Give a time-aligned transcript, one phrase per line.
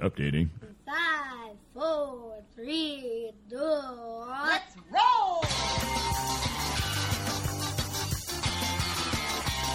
[0.00, 0.48] Updating.
[0.86, 4.46] Five, four, three, two, one.
[4.46, 5.44] Let's roll!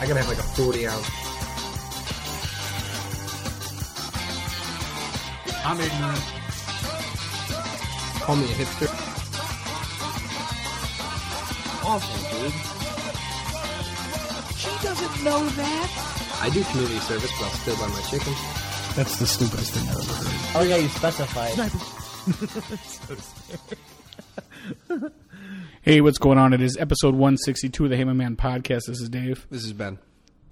[0.02, 1.10] I gotta have like a 40 ounce.
[5.64, 6.24] I'm ignorant.
[8.22, 8.90] Call me a hipster.
[11.86, 12.54] Awful, dude.
[14.58, 16.25] She doesn't know that.
[16.46, 18.32] I do community service, but I'll still buy my chicken.
[18.96, 20.56] That's the stupidest thing I've ever heard.
[20.56, 21.56] Oh yeah, you specified.
[25.82, 26.54] Hey, what's going on?
[26.54, 28.88] It is episode 162 of the Heyman Man podcast.
[28.88, 29.46] This is Dave.
[29.52, 30.00] This is Ben.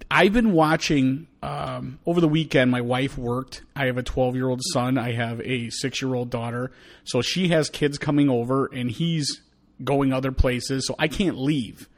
[0.08, 2.70] I've been watching um, over the weekend.
[2.70, 3.62] My wife worked.
[3.74, 4.96] I have a 12 year old son.
[4.96, 6.70] I have a six year old daughter.
[7.02, 9.42] So she has kids coming over, and he's
[9.82, 10.86] going other places.
[10.86, 11.88] So I can't leave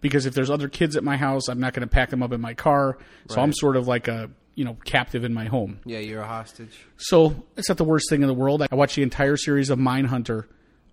[0.00, 2.32] because if there's other kids at my house, I'm not going to pack them up
[2.32, 2.98] in my car.
[3.28, 5.80] So I'm sort of like a you know captive in my home.
[5.84, 6.78] Yeah, you're a hostage.
[6.96, 8.62] So it's not the worst thing in the world.
[8.70, 10.46] I watched the entire series of Mindhunter.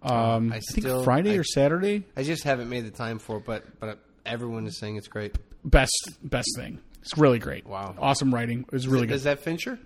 [0.03, 2.05] Um, I, I think Friday I- or Saturday.
[2.15, 5.35] I just haven't made the time for it, but but everyone is saying it's great.
[5.65, 6.79] Best best thing.
[7.01, 7.65] It's really great.
[7.65, 7.95] Wow.
[7.97, 8.61] awesome writing.
[8.61, 9.15] It was really Is good.
[9.15, 9.79] Is that Fincher?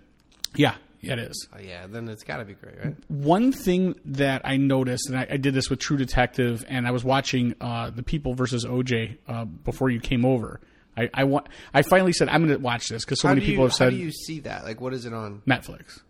[0.55, 1.47] yeah, yeah, it is.
[1.53, 2.95] Oh, yeah, then it's got to be great, right?
[3.07, 6.91] One thing that I noticed, and I, I did this with True Detective, and I
[6.91, 10.61] was watching uh, the People versus OJ uh, before you came over.
[10.95, 13.45] I I, want, I finally said I'm going to watch this because so how many
[13.45, 14.63] do people you, have said How do you see that?
[14.63, 15.41] Like, what is it on?
[15.47, 16.01] Netflix.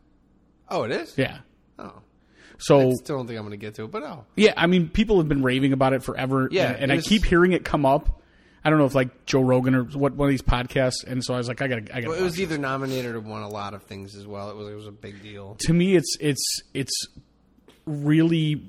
[0.69, 1.17] Oh, it is.
[1.17, 1.39] Yeah.
[1.77, 1.93] Oh,
[2.57, 4.67] So I still don't think I'm going to get to it, but oh, Yeah, I
[4.67, 6.47] mean, people have been raving about it forever.
[6.51, 8.20] Yeah, and, and I keep hearing it come up.
[8.63, 11.33] I don't know if like Joe Rogan or what one of these podcasts, and so
[11.33, 12.09] I was like, I gotta, I gotta.
[12.09, 14.49] well, it was watch either nominated or won a lot of things as well.
[14.51, 15.55] It was it was a big deal.
[15.61, 17.07] to me, it's it's it's
[17.85, 18.63] really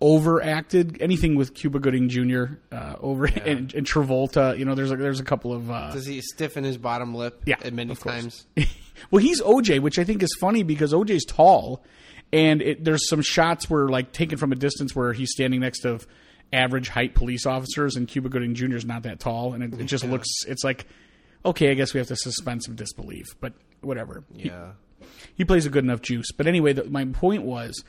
[0.00, 1.00] overacted.
[1.00, 2.44] Anything with Cuba Gooding Jr.
[2.72, 6.06] Uh, over and, and Travolta, you know, there's a, there's a couple of uh, Does
[6.06, 7.42] he stiffen his bottom lip?
[7.46, 8.46] Yeah, many times.
[9.10, 11.84] well, he's OJ, which I think is funny because OJ's tall,
[12.32, 15.80] and it, there's some shots where like taken from a distance where he's standing next
[15.80, 16.00] to
[16.52, 18.76] average height police officers, and Cuba Gooding Jr.
[18.76, 20.28] is not that tall, and it, it just looks.
[20.46, 20.86] It's like,
[21.44, 24.24] okay, I guess we have to suspend some disbelief, but whatever.
[24.34, 24.72] He- Yeah.
[25.34, 26.32] he plays a good enough juice.
[26.32, 27.84] But anyway, the, my point was,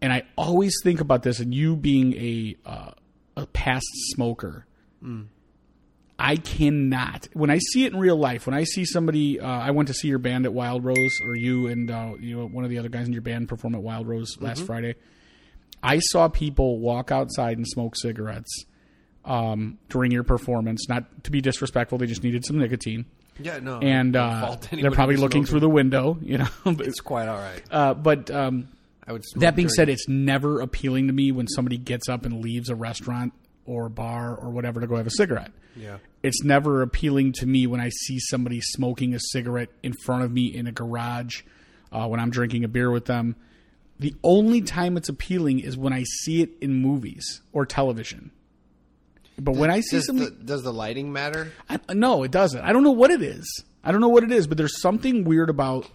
[0.00, 2.90] and I always think about this, and you being a uh,
[3.36, 4.64] a past smoker,
[6.20, 7.28] I cannot.
[7.32, 9.94] When I see it in real life, when I see somebody, uh, I went to
[9.94, 12.78] see your band at Wild Rose, or you and uh, you know one of the
[12.78, 14.94] other guys in your band perform at Wild Rose last Friday.
[15.82, 18.64] I saw people walk outside and smoke cigarettes
[19.24, 20.88] um, during your performance.
[20.88, 23.04] Not to be disrespectful, they just needed some nicotine,
[23.38, 23.78] Yeah, no.
[23.78, 26.18] and uh, they're probably looking through the window.
[26.20, 27.62] You know, It's quite all right.
[27.70, 28.68] uh, but um,
[29.06, 29.24] I would.
[29.36, 32.74] That being said, it's never appealing to me when somebody gets up and leaves a
[32.74, 33.32] restaurant
[33.66, 35.52] or bar or whatever to go have a cigarette.
[35.76, 35.98] Yeah.
[36.22, 40.32] It's never appealing to me when I see somebody smoking a cigarette in front of
[40.32, 41.42] me in a garage
[41.92, 43.36] uh, when I'm drinking a beer with them.
[44.00, 48.30] The only time it's appealing is when I see it in movies or television.
[49.40, 51.52] But when I see does somebody, the, does the lighting matter?
[51.68, 52.60] I, no, it doesn't.
[52.60, 53.64] I don't know what it is.
[53.84, 55.88] I don't know what it is, but there's something weird about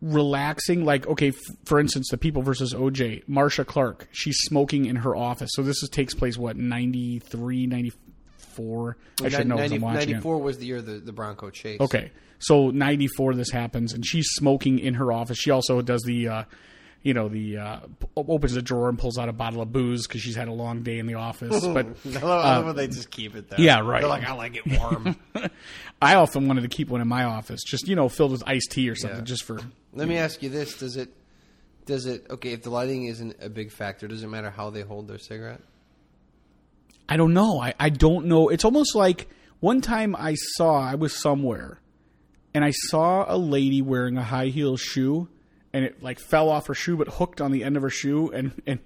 [0.00, 0.84] relaxing.
[0.84, 5.14] Like, okay, f- for instance, the People versus OJ, Marcia Clark, she's smoking in her
[5.14, 5.50] office.
[5.54, 8.96] So this is, takes place, what, 93, 94?
[9.22, 10.12] I should know as I'm watching it.
[10.14, 11.80] 94 was the year the, the Bronco chase.
[11.80, 12.10] Okay.
[12.38, 15.38] So 94 this happens and she's smoking in her office.
[15.38, 16.44] She also does the uh
[17.02, 17.80] you know the uh
[18.16, 20.82] opens a drawer and pulls out a bottle of booze cuz she's had a long
[20.82, 21.66] day in the office.
[21.72, 23.60] But I love, I when they just keep it there.
[23.60, 24.00] yeah, right.
[24.00, 25.16] They're like, I like it warm.
[26.02, 28.70] I often wanted to keep one in my office, just you know, filled with iced
[28.72, 29.24] tea or something Yeah.
[29.24, 29.60] just for
[29.92, 31.10] Let me ask you this: Does it?
[31.86, 32.26] Does it?
[32.30, 35.18] Okay, if the lighting isn't a big factor, does it matter how they hold their
[35.18, 35.60] cigarette?
[37.08, 37.60] I don't know.
[37.60, 38.48] I, I don't know.
[38.48, 39.28] It's almost like
[39.60, 41.80] one time I saw I was somewhere
[42.54, 45.28] and I saw a lady wearing a high heel shoe
[45.72, 48.30] and it like fell off her shoe but hooked on the end of her shoe
[48.30, 48.78] and, and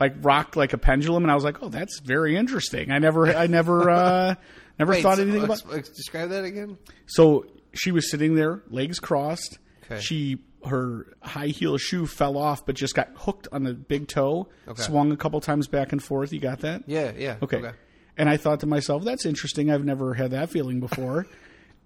[0.00, 2.90] like rocked like a pendulum and I was like, Oh, that's very interesting.
[2.90, 4.34] I never I never uh
[4.78, 6.78] never thought so, anything about ex- ex- describe that again.
[7.06, 9.58] So she was sitting there, legs crossed.
[9.84, 10.00] Okay.
[10.00, 14.48] She her high heel shoe fell off but just got hooked on the big toe,
[14.66, 14.82] Okay.
[14.82, 16.32] swung a couple times back and forth.
[16.32, 16.84] You got that?
[16.86, 17.36] Yeah, yeah.
[17.42, 17.70] Okay.
[18.16, 19.70] And I thought to myself, that's interesting.
[19.70, 21.26] I've never had that feeling before.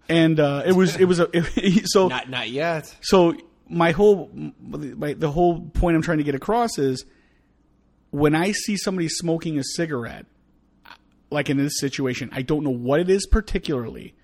[0.08, 1.28] and uh, it was it was a
[1.87, 2.94] so Not not yet.
[3.00, 3.34] so
[3.69, 4.31] my whole
[4.61, 7.05] my, the whole point I'm trying to get across is
[8.11, 10.26] when I see somebody smoking a cigarette,
[11.31, 14.15] like in this situation, I don't know what it is particularly.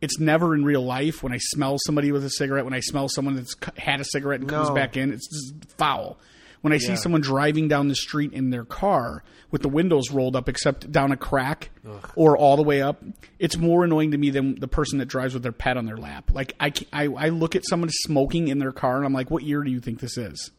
[0.00, 1.22] It's never in real life.
[1.22, 4.40] When I smell somebody with a cigarette, when I smell someone that's had a cigarette
[4.40, 4.74] and comes No.
[4.74, 6.18] back in, it's just foul.
[6.62, 10.36] When I see someone driving down the street in their car with the windows rolled
[10.36, 11.70] up except down a crack
[12.16, 13.02] or all the way up,
[13.38, 15.96] it's more annoying to me than the person that drives with their pet on their
[15.96, 16.30] lap.
[16.34, 19.42] Like I, I, I look at someone smoking in their car and I'm like, what
[19.42, 20.50] year do you think this is?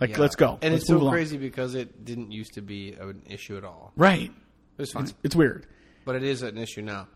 [0.00, 0.18] Like, Yeah.
[0.20, 0.58] let's go.
[0.60, 1.12] And Let's it's so along.
[1.12, 3.92] crazy because it didn't used to be an issue at all.
[3.96, 4.32] Right.
[4.76, 5.66] It was fine, It's weird.
[6.04, 7.06] but it is an issue now.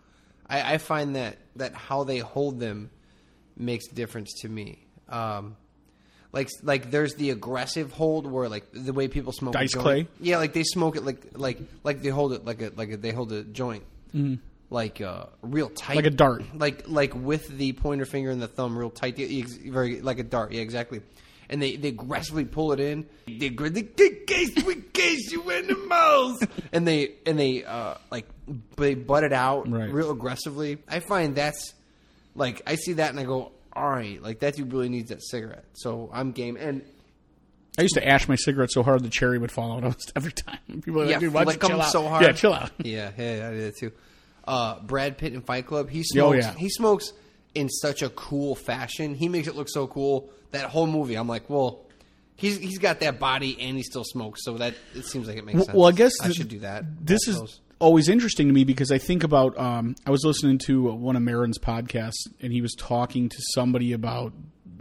[0.49, 2.91] I, I find that that how they hold them
[3.57, 4.87] makes a difference to me.
[5.09, 5.57] Um,
[6.33, 9.83] like like there's the aggressive hold where like the way people smoke a Dice joint.
[9.83, 10.07] clay?
[10.21, 12.97] Yeah, like they smoke it like like like they hold it like a like a,
[12.97, 13.85] they hold a joint.
[14.71, 15.97] Like uh, real tight.
[15.97, 16.45] Like a dart.
[16.55, 20.53] like like with the pointer finger and the thumb real tight, very like a dart.
[20.53, 21.01] Yeah, exactly.
[21.51, 23.07] And they, they aggressively pull it in.
[23.27, 23.89] They in
[24.27, 26.47] case we case you in the mouth.
[26.75, 28.27] and they and they uh, like
[28.77, 29.91] they butt it out Right.
[29.91, 30.77] real aggressively.
[30.87, 31.73] I find that's
[32.35, 35.23] like I see that and I go, all right, like that dude really needs that
[35.23, 35.65] cigarette.
[35.75, 36.57] So I'm game.
[36.57, 36.83] And
[37.79, 40.33] I used to ash my cigarette so hard the cherry would fall out almost every
[40.33, 40.59] time.
[40.83, 41.91] People are like, yeah, dude, why'd you chill out?
[41.93, 42.23] so hard.
[42.25, 42.71] Yeah, chill out.
[42.79, 43.93] Yeah, yeah, I did that too.
[44.47, 46.03] Uh, Brad Pitt in Fight Club, he Oh,
[46.33, 46.37] smokes.
[46.39, 46.55] yeah.
[46.55, 47.13] He smokes
[47.55, 49.15] in such a cool fashion.
[49.15, 50.31] He makes it look so cool.
[50.53, 51.85] That whole movie, I'm like, well,
[52.37, 55.45] he's he's got that body and he still smokes, so that it seems like it
[55.45, 55.77] makes Well, sense.
[55.77, 56.85] well, I guess I should do that.
[57.05, 57.61] This is those.
[57.81, 59.57] Always interesting to me because I think about.
[59.59, 63.93] Um, I was listening to one of Maron's podcasts, and he was talking to somebody
[63.93, 64.33] about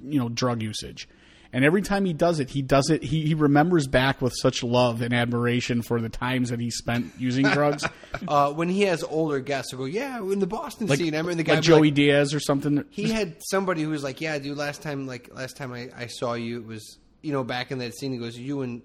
[0.04, 1.08] you know drug usage.
[1.54, 3.04] And every time he does it, he does it.
[3.04, 7.14] He, he remembers back with such love and admiration for the times that he spent
[7.18, 7.86] using drugs,
[8.28, 11.18] uh, when he has older guests who go, yeah, in the Boston like, scene, I
[11.18, 12.84] remember the guy like Joey like- Diaz or something.
[12.90, 16.08] He had somebody who was like, "Yeah, dude, last time, like last time I, I
[16.08, 18.82] saw you, it was you know back in that scene." He goes, "You and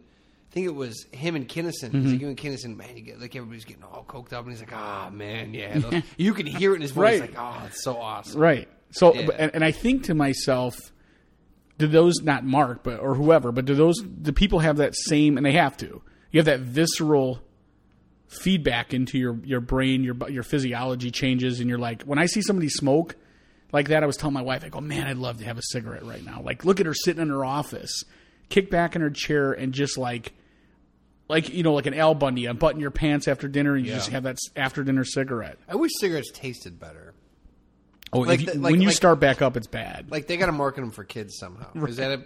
[0.52, 1.88] think it was him and Kinison.
[1.90, 2.02] Mm-hmm.
[2.02, 4.50] He's like, you and Kinison, man, you get like everybody's getting all coked up, and
[4.52, 7.34] he's like, ah, man, yeah." those- you can hear it in his voice, Right.
[7.34, 8.68] like, "Oh, it's so awesome." Right.
[8.90, 9.28] So, Yeah.
[9.38, 10.76] and, and I think to myself,
[11.78, 15.36] do those not Mark, but or whoever, but do those do people have that same?
[15.36, 16.02] And they have to.
[16.30, 17.40] You have that visceral
[18.28, 22.42] feedback into your your brain, your your physiology changes, and you're like, when I see
[22.42, 23.16] somebody smoke
[23.72, 25.62] like that, I was telling my wife, I go, man, I'd love to have a
[25.62, 26.42] cigarette right now.
[26.42, 28.04] Like, look at her sitting in her office,
[28.50, 30.34] kick back in her chair, and just like.
[31.28, 33.98] Like you know, like an Al Bundy, unbutton your pants after dinner, and you Yeah.
[33.98, 35.58] just have that after dinner cigarette.
[35.68, 37.14] I wish cigarettes tasted better.
[38.12, 40.10] Oh, Like you- the- like- when you like- start back up, it's bad.
[40.10, 41.72] Like they got to market them for kids somehow.
[41.86, 42.22] Is that a?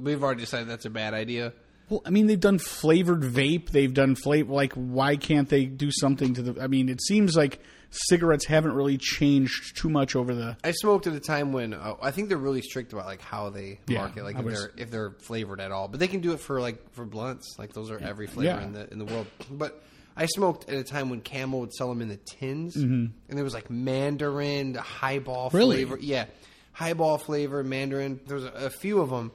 [0.00, 1.52] We've already decided that's a bad idea.
[1.88, 3.70] Well, I mean, they've done flavored vape.
[3.70, 4.52] They've done flavor.
[4.52, 6.62] Like, why can't they do something to the?
[6.62, 7.60] I mean, it seems like
[7.90, 10.56] cigarettes haven't really changed too much over the.
[10.64, 13.50] I smoked at a time when uh, I think they're really strict about like how
[13.50, 15.88] they Yeah, market, like I if was- they're if they're flavored at all.
[15.88, 18.64] But they can do it for like for blunts, like those are every flavor Yeah.
[18.66, 19.26] in the in the world.
[19.50, 19.82] But
[20.16, 23.44] I smoked at a time when Camel would sell them in the tins, and there
[23.44, 25.56] was like Mandarin, highball Mm-hmm.
[25.56, 25.76] Really?
[25.84, 26.24] flavor, yeah,
[26.72, 28.20] highball flavor, Mandarin.
[28.26, 29.30] There was a, a few of them,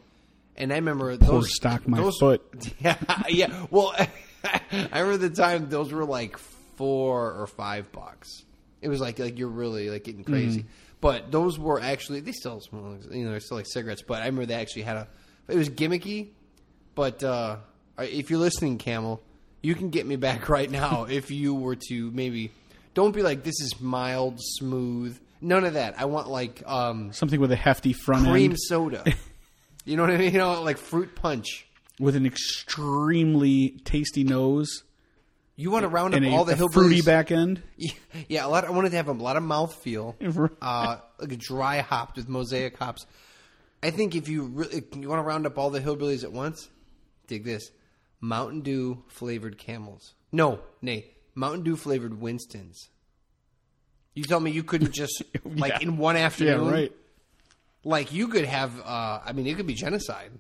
[0.56, 2.42] and I remember Poor those stock my those, foot.
[2.80, 2.98] Yeah,
[3.30, 3.66] yeah.
[3.70, 3.94] Well,
[4.44, 6.38] I remember the time those were like
[6.82, 8.44] four or five bucks.
[8.82, 10.66] It was like like you're really like getting crazy.
[11.00, 14.02] But those were actually they still smell you know they're still like cigarettes.
[14.02, 15.08] But I remember they actually had a
[15.48, 16.30] it was gimmicky.
[16.96, 17.58] But uh,
[18.00, 19.22] if you're listening, Camel,
[19.62, 22.52] you can get me back right now if you were to maybe
[22.96, 25.20] don't be like this is mild, smooth.
[25.40, 26.00] None of that.
[26.00, 29.04] I want like um, Something with a hefty front cream end soda.
[29.86, 30.34] you know what I mean?
[30.34, 31.68] You know, like fruit punch.
[32.00, 34.82] with an extremely tasty nose
[35.62, 36.74] You want to round up and a, all the hillbillies.
[36.74, 37.62] fruity back end.
[38.28, 38.66] Yeah, a lot.
[38.66, 40.16] I wanted to have a lot of mouthfeel,
[40.62, 43.06] uh, like a dry hopped with mosaic hops.
[43.84, 46.70] I think if you really you want to round up all the hillbillies at once,
[47.28, 47.72] dig this:
[48.20, 50.14] Mountain Dew flavored Camels.
[50.32, 52.90] No, nay, Mountain Dew flavored Winstons.
[54.14, 55.80] You tell me you couldn't just like Yeah.
[55.82, 56.92] in one afternoon, Yeah, right.
[57.84, 58.80] Like you could have.
[58.80, 60.32] Uh, I mean, it could be genocide.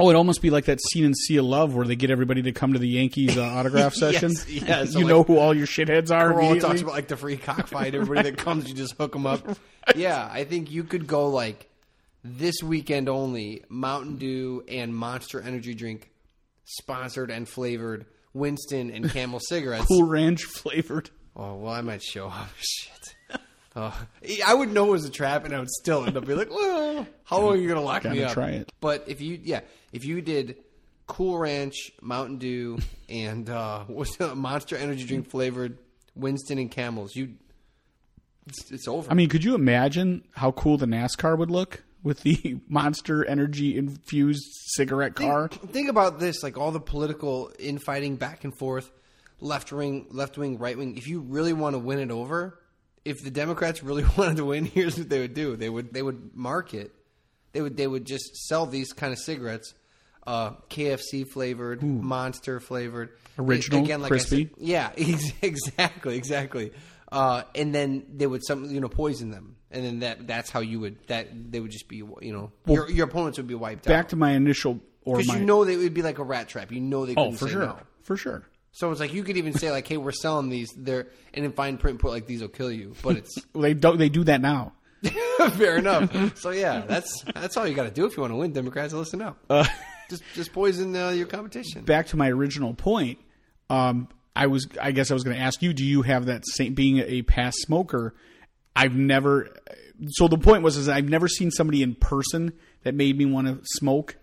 [0.00, 2.40] Oh, it almost be like that scene in Sea of Love where they get everybody
[2.42, 4.30] to come to the Yankees uh, autograph session.
[4.30, 6.32] Yes, yes, you so know who all your shitheads are.
[6.32, 6.60] Carl immediately.
[6.60, 7.94] talks about like the free cockfight.
[7.94, 9.46] Everybody that comes, you just hook them up.
[9.96, 11.68] Yeah, I think you could go like
[12.22, 13.64] this weekend only.
[13.70, 16.10] Mountain Dew and Monster Energy drink,
[16.64, 18.06] sponsored and flavored.
[18.32, 19.86] Winston and Camel cigarettes.
[19.86, 21.10] Cool Ranch flavored.
[21.34, 22.50] Oh well, I might show up.
[22.58, 23.16] Shit.
[23.80, 24.06] Oh,
[24.46, 26.50] I would know it was a trap, and I would still end up being like,
[26.50, 28.70] "Well, how long are you gonna lock me up?" try it.
[28.78, 29.60] But if you, yeah,
[29.90, 30.56] if you did
[31.06, 35.78] Cool Ranch, Mountain Dew, and uh, what's the Monster Energy drink flavored
[36.14, 37.36] Winston and Camels, you,
[38.46, 39.10] it's, it's over.
[39.10, 43.78] I mean, could you imagine how cool the NASCAR would look with the Monster Energy
[43.78, 44.44] infused
[44.74, 45.48] cigarette car?
[45.48, 48.90] Think, think about this: like all the political infighting back and forth,
[49.40, 50.98] left wing, left wing, right wing.
[50.98, 52.59] If you really want to win it over,
[53.04, 56.02] if the Democrats really wanted to win, here's what they would do: they would they
[56.02, 56.92] would market,
[57.52, 59.74] they would they would just sell these kind of cigarettes
[60.26, 64.44] uh, KFC flavored, Monster flavored, Original, I crispy?
[64.44, 64.90] said- yeah,
[65.42, 66.72] exactly, exactly.
[67.10, 70.60] Uh, and then they would some you know poison them, and then that that's how
[70.60, 73.84] you would that they would just be you know your your opponents would be wiped
[73.84, 76.18] Back out Back to my initial or because my you know they would be like
[76.18, 76.70] a rat trap.
[76.70, 77.78] You know they oh for sure no.
[78.02, 78.46] for sure.
[78.72, 81.52] So it's like you could even say like, "Hey, we're selling these." There, and in
[81.52, 82.94] fine print, put like these will kill you.
[83.02, 84.72] But it's they don't they do that now.
[85.52, 86.36] fair enough.
[86.36, 88.52] So yeah, that's that's all you got to do if you want to win.
[88.52, 89.38] Democrats, listen up.
[90.10, 91.84] just just poison uh, your competition.
[91.84, 93.18] back to my original point,
[93.70, 96.46] um, I was I guess I was going to ask you, do you have that
[96.46, 98.14] same being a past smoker?
[98.76, 99.48] I've never.
[100.12, 102.52] So the point was is I've never seen somebody in person
[102.84, 104.16] that made me want to smoke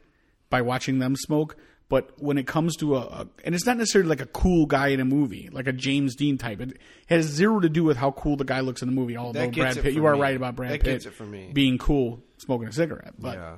[0.50, 1.56] by watching them smoke.
[1.90, 4.90] But when it comes to a, a, and it's not necessarily like a cool guy
[4.90, 6.60] in a movie, like a James Dean type.
[6.60, 6.78] It
[7.08, 9.16] has zero to do with how cool the guy looks in the movie.
[9.16, 10.22] Although Brad Pitt, you are me.
[10.22, 11.50] right about Brad That Pitt gets it for me.
[11.54, 13.14] being cool smoking a cigarette.
[13.18, 13.56] But Yeah.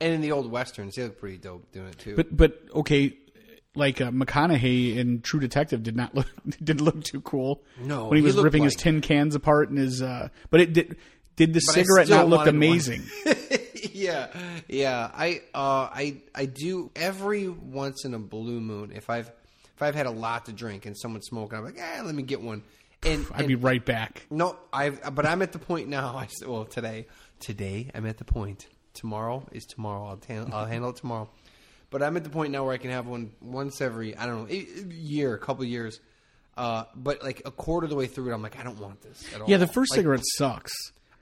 [0.00, 2.16] And in the old westerns, they look pretty dope doing it too.
[2.16, 3.16] But but okay,
[3.74, 6.28] like uh, McConaughey in True Detective did not look
[6.62, 7.62] didn't look too cool.
[7.80, 10.02] No, when he he was ripping his tin cans apart and his.
[10.02, 10.96] Uh, but it did.
[11.36, 13.02] Did the But cigarette not look amazing?
[13.92, 14.28] yeah,
[14.68, 15.10] yeah.
[15.14, 18.92] I uh, I I do every once in a blue moon.
[18.94, 19.28] If I've
[19.74, 22.22] if I've had a lot to drink and someone's smoking, I'm like, eh, let me
[22.22, 22.62] get one.
[23.04, 24.26] And, I'd and- be right back.
[24.30, 26.16] No, I've but I'm at the point now.
[26.16, 27.06] I well today,
[27.40, 28.66] today I'm at the point.
[28.94, 30.06] Tomorrow is tomorrow.
[30.08, 31.30] I'll tan- I'll handle it tomorrow.
[31.88, 34.48] But I'm at the point now where I can have one once every I don't
[34.50, 34.54] know
[34.90, 35.98] year, a couple years.
[36.56, 39.00] Uh, but like a quarter of the way through it, I'm like, I don't want
[39.00, 39.48] this at all.
[39.48, 40.72] Yeah, the first Like, cigarette sucks.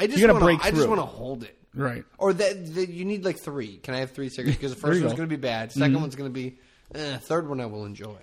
[0.00, 1.57] I just wanna, break I just want to hold it.
[1.75, 2.04] Right.
[2.19, 3.76] Or that, that you need like three.
[3.76, 4.59] Can I have three cigarettes?
[4.61, 5.12] Because the first one's.
[5.12, 5.16] Mm-hmm.
[5.19, 5.71] going to be bad.
[5.71, 6.59] 2nd one's going to be.
[6.95, 8.19] Eh, third one I will enjoy.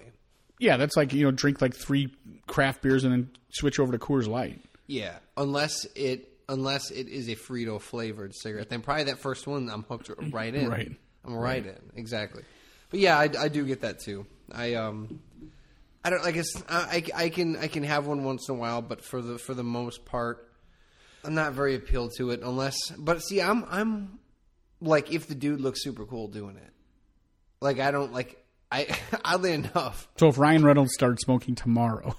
[0.59, 2.13] Yeah, that's like you know drink like three
[2.47, 4.59] craft beers and then switch over to Coors Light.
[4.87, 9.69] Yeah, unless it unless it is a Frito flavored cigarette, then probably that first one
[9.69, 10.69] I'm hooked right in.
[10.69, 10.91] Right.
[11.25, 12.43] I'm right, in exactly.
[12.89, 14.25] But yeah, I, I do get that too.
[14.51, 15.19] I um,
[16.03, 16.25] I don't.
[16.25, 19.03] I guess I, I, I can I can have one once in a while, but
[19.03, 20.46] for the for the most part,
[21.27, 22.77] I'm not very appealed to it unless.
[22.97, 24.19] But see, I'm I'm
[24.79, 26.71] like if the dude looks super cool doing it,
[27.59, 28.43] like I don't like.
[28.71, 28.87] I
[29.25, 32.15] oddly enough, So if Ryan Reynolds started smoking tomorrow,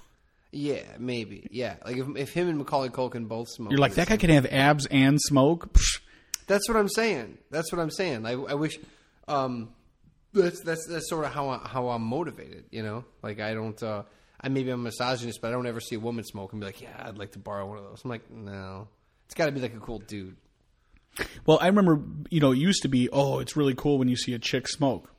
[0.51, 1.77] yeah, maybe, yeah.
[1.83, 4.45] Like if, if him and Macaulay Culkin both smoke, you're like that guy can have
[4.45, 5.73] abs and smoke.
[5.73, 5.99] Psh,
[6.45, 7.39] That's what I'm saying.
[7.49, 8.27] That's what I'm saying.
[8.27, 8.77] I, I wish.
[9.27, 9.73] Um,
[10.33, 12.65] that's that's that's sort of how I, how I'm motivated.
[12.69, 13.81] You know, like I don't.
[13.81, 14.03] Uh,
[14.39, 16.67] I maybe I'm a misogynist, but I don't ever see a woman smoke and be
[16.67, 18.01] like, yeah, I'd like to borrow one of those.
[18.03, 18.87] I'm like, no,
[19.29, 20.35] it's got to be like a cool dude.
[21.45, 24.15] Well, I remember, you know, it used to be, oh, it's really cool when you
[24.15, 25.13] see a chick smoke.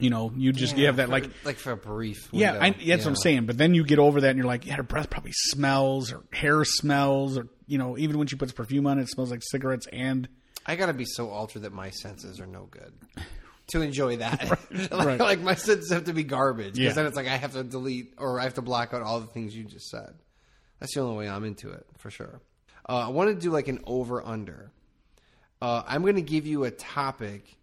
[0.00, 2.28] You know, you just you have that for, like, like for a brief.
[2.32, 2.80] yeah, I, window.
[2.86, 3.46] that's what I'm saying.
[3.46, 6.22] But then you get over that, and you're like, yeah, her breath probably smells, or
[6.32, 9.86] hair smells, or you know, even when she puts perfume on, it smells like cigarettes.
[9.92, 10.28] And
[10.66, 12.92] I gotta be so altered that my senses are no good
[13.68, 14.58] to enjoy that.
[14.90, 15.20] like, Right.
[15.20, 16.92] like my senses have to be garbage because Yeah.
[16.94, 19.28] then it's like I have to delete or I have to block out all the
[19.28, 20.12] things you just said.
[20.80, 22.40] That's the only way I'm into it for sure.
[22.88, 24.70] Uh, I want to do like an over under.
[25.62, 27.56] Uh, I'm going to give you a topic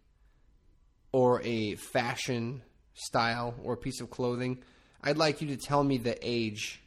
[1.11, 2.61] or a fashion
[2.93, 4.63] style or a piece of clothing.
[5.03, 6.81] I'd like you to tell me the age.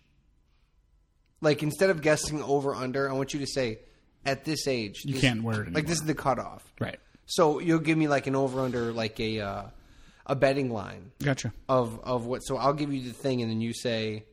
[1.41, 3.81] Like instead of guessing over under, I want you to say
[4.25, 6.65] at this age You this- can't wear it Like this is the cutoff.
[6.81, 9.63] right, So you'll give me like an over under, like a uh,
[10.27, 11.53] a betting line gotcha.
[11.69, 12.41] of of what.
[12.41, 14.25] So I'll give you the thing, and then you say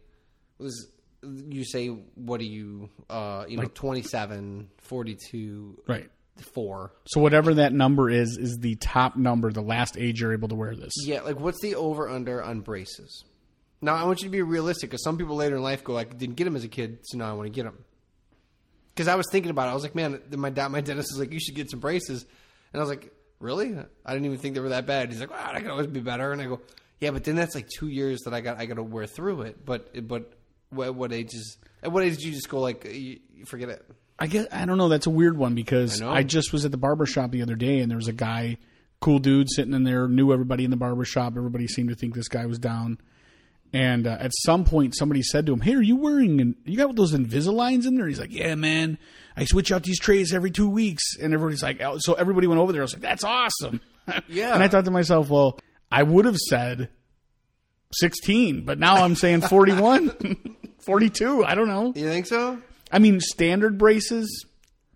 [0.58, 0.88] was
[1.24, 6.10] you say what do you uh you know 27 42 Right.
[6.54, 10.48] 4 So whatever that number is, is the top number, the last age you're able
[10.48, 10.94] to wear this.
[11.06, 13.24] yeah like what's the over under on braces?
[13.82, 16.04] Now i want you to be realistic because some people later in life go i
[16.04, 17.84] didn't get them as a kid so now i want to get them
[18.94, 19.72] because i was thinking about it.
[19.72, 22.25] I was like man my dad my dentist was like you should get some braces.
[22.74, 23.75] And i was like really?
[24.06, 25.12] I didn't even think they were that bad.
[25.12, 26.32] He's like wow that could always be better.
[26.32, 26.62] And i go
[27.00, 29.42] yeah but then that's like two years that i got i got to wear through
[29.44, 29.66] it.
[29.66, 30.34] But but
[30.72, 33.70] what, what age is at what age did you just go like you, you forget
[33.70, 33.86] it
[34.22, 34.88] I guess I don't know.
[34.88, 36.18] That's a weird one because I.
[36.18, 38.58] I, just was at the barber shop the other day and there was a guy,
[39.00, 41.34] cool dude, sitting in there, knew everybody in the barber shop.
[41.36, 43.00] Everybody seemed to think this guy was down.
[43.74, 46.40] And uh, at some point, somebody said to him, "Hey, are you wearing?
[46.40, 49.00] An, you got those Invisaligns in there?" He's like, "Yeah, man.
[49.36, 52.60] I switch out these trays every two weeks." And everybody's like, oh, "So everybody went
[52.60, 53.82] over there." I was like, "That's awesome."
[54.28, 54.54] Yeah.
[54.54, 55.58] and I thought to myself, "Well,
[55.90, 56.90] I would have said
[57.93, 61.43] 16, but now I'm saying 41, 42.
[61.43, 61.93] I don't know.
[61.95, 64.45] you think so I mean, standard braces,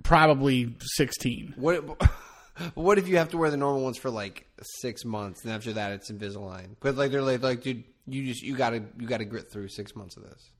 [0.04, 1.54] probably 16.
[1.56, 2.02] What
[2.74, 4.46] what if you have to wear the normal ones for like
[4.80, 6.76] six months, and after that it's Invisalign?
[6.82, 9.96] But like they're like, like dude, you just you gotta you gotta grit through six
[9.96, 10.52] months of this.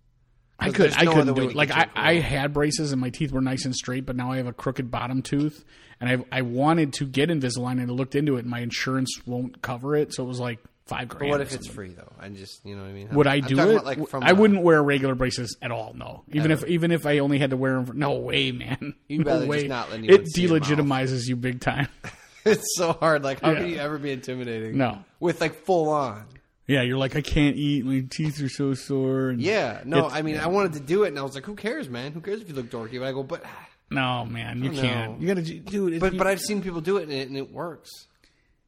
[0.58, 1.56] I could, I no couldn't do it.
[1.56, 4.38] Like I, I had braces and my teeth were nice and straight, but now I
[4.38, 5.66] have a crooked bottom tooth,
[6.00, 9.14] and I I wanted to get Invisalign and I looked into it, and my insurance
[9.26, 11.20] won't cover it, so it was like five grand.
[11.20, 12.12] But what if it's free though?
[12.20, 13.10] I just you know what I mean.
[13.12, 13.64] Would I do it?
[13.74, 15.94] about, like from I a- wouldn't wear regular braces at all.
[15.96, 17.86] No, even if even if I only had to wear them.
[17.86, 18.94] For, no way, man.
[19.08, 20.64] You'd no rather just not let anyone it see your mouth.
[20.70, 21.88] delegitimizes you big time.
[22.48, 23.24] It's so hard.
[23.24, 23.58] Like, how Yeah.
[23.62, 24.78] can you ever be intimidating?
[24.78, 25.00] No.
[25.20, 26.26] with like full on.
[26.68, 27.84] yeah, you're like I can't eat.
[27.84, 29.30] My teeth are so sore.
[29.30, 30.08] And Yeah, no.
[30.08, 32.12] I mean, I wanted to do it, and I was like, "Who cares, man?
[32.12, 33.44] Who cares if you look dorky?" But I go, "But,
[33.90, 35.14] no, man, you can't.
[35.14, 35.18] know.
[35.20, 36.00] You gotta, do it.
[36.00, 37.90] but, but I've seen people do it, and it, and it works.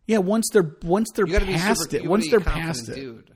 [0.08, 3.32] Yeah, once they're once they're past super, it, once they're past it, dude.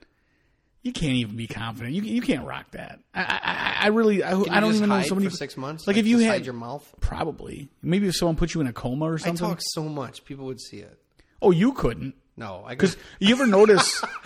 [0.82, 1.94] you can't even be confident.
[1.94, 3.00] You you can't rock that.
[3.14, 5.86] I I, I really I, I don't even know somebody for six months.
[5.86, 6.92] Like, if you had your mouth.
[7.00, 9.46] probably maybe if someone put you in a coma or something.
[9.46, 10.98] I talk so much, people would see it.
[11.42, 12.16] oh, you couldn't.
[12.38, 14.02] No, I Because you ever notice,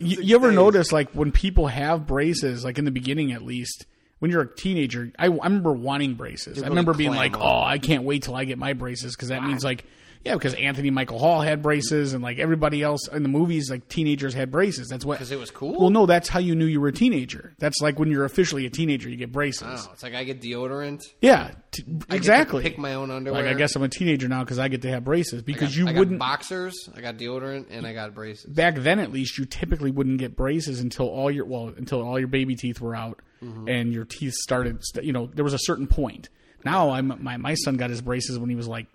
[0.00, 0.56] you, you ever days.
[0.56, 3.84] notice like when people have braces, like in the beginning at least,
[4.18, 6.62] when you're a teenager, I, I remember wanting braces.
[6.62, 7.42] I remember being like, up.
[7.44, 9.84] oh, I can't wait till I get my braces because that means like,
[10.24, 13.88] yeah, because Anthony Michael Hall had braces and like everybody else in the movies, like
[13.88, 14.88] teenagers had braces.
[14.88, 15.14] That's what.
[15.18, 15.78] because it was cool.
[15.80, 17.54] Well, no, that's how you knew you were a teenager.
[17.58, 19.86] That's like when you're officially a teenager, you get braces.
[19.86, 21.02] Oh, it's like I get deodorant.
[21.20, 22.62] Yeah, t- I exactly.
[22.62, 23.42] pick my own underwear.
[23.42, 25.88] like I guess I'm a teenager now because I get to have braces because you
[25.88, 26.88] I wouldn't boxers.
[26.96, 28.52] I got deodorant, and I got braces.
[28.52, 32.18] back then at least you typically wouldn't get braces until all your well until all
[32.18, 33.68] your baby teeth were out Mm-hmm.
[33.68, 36.28] and your teeth started you know there was a certain point
[36.64, 38.88] now i'm my, my son got his braces when he was like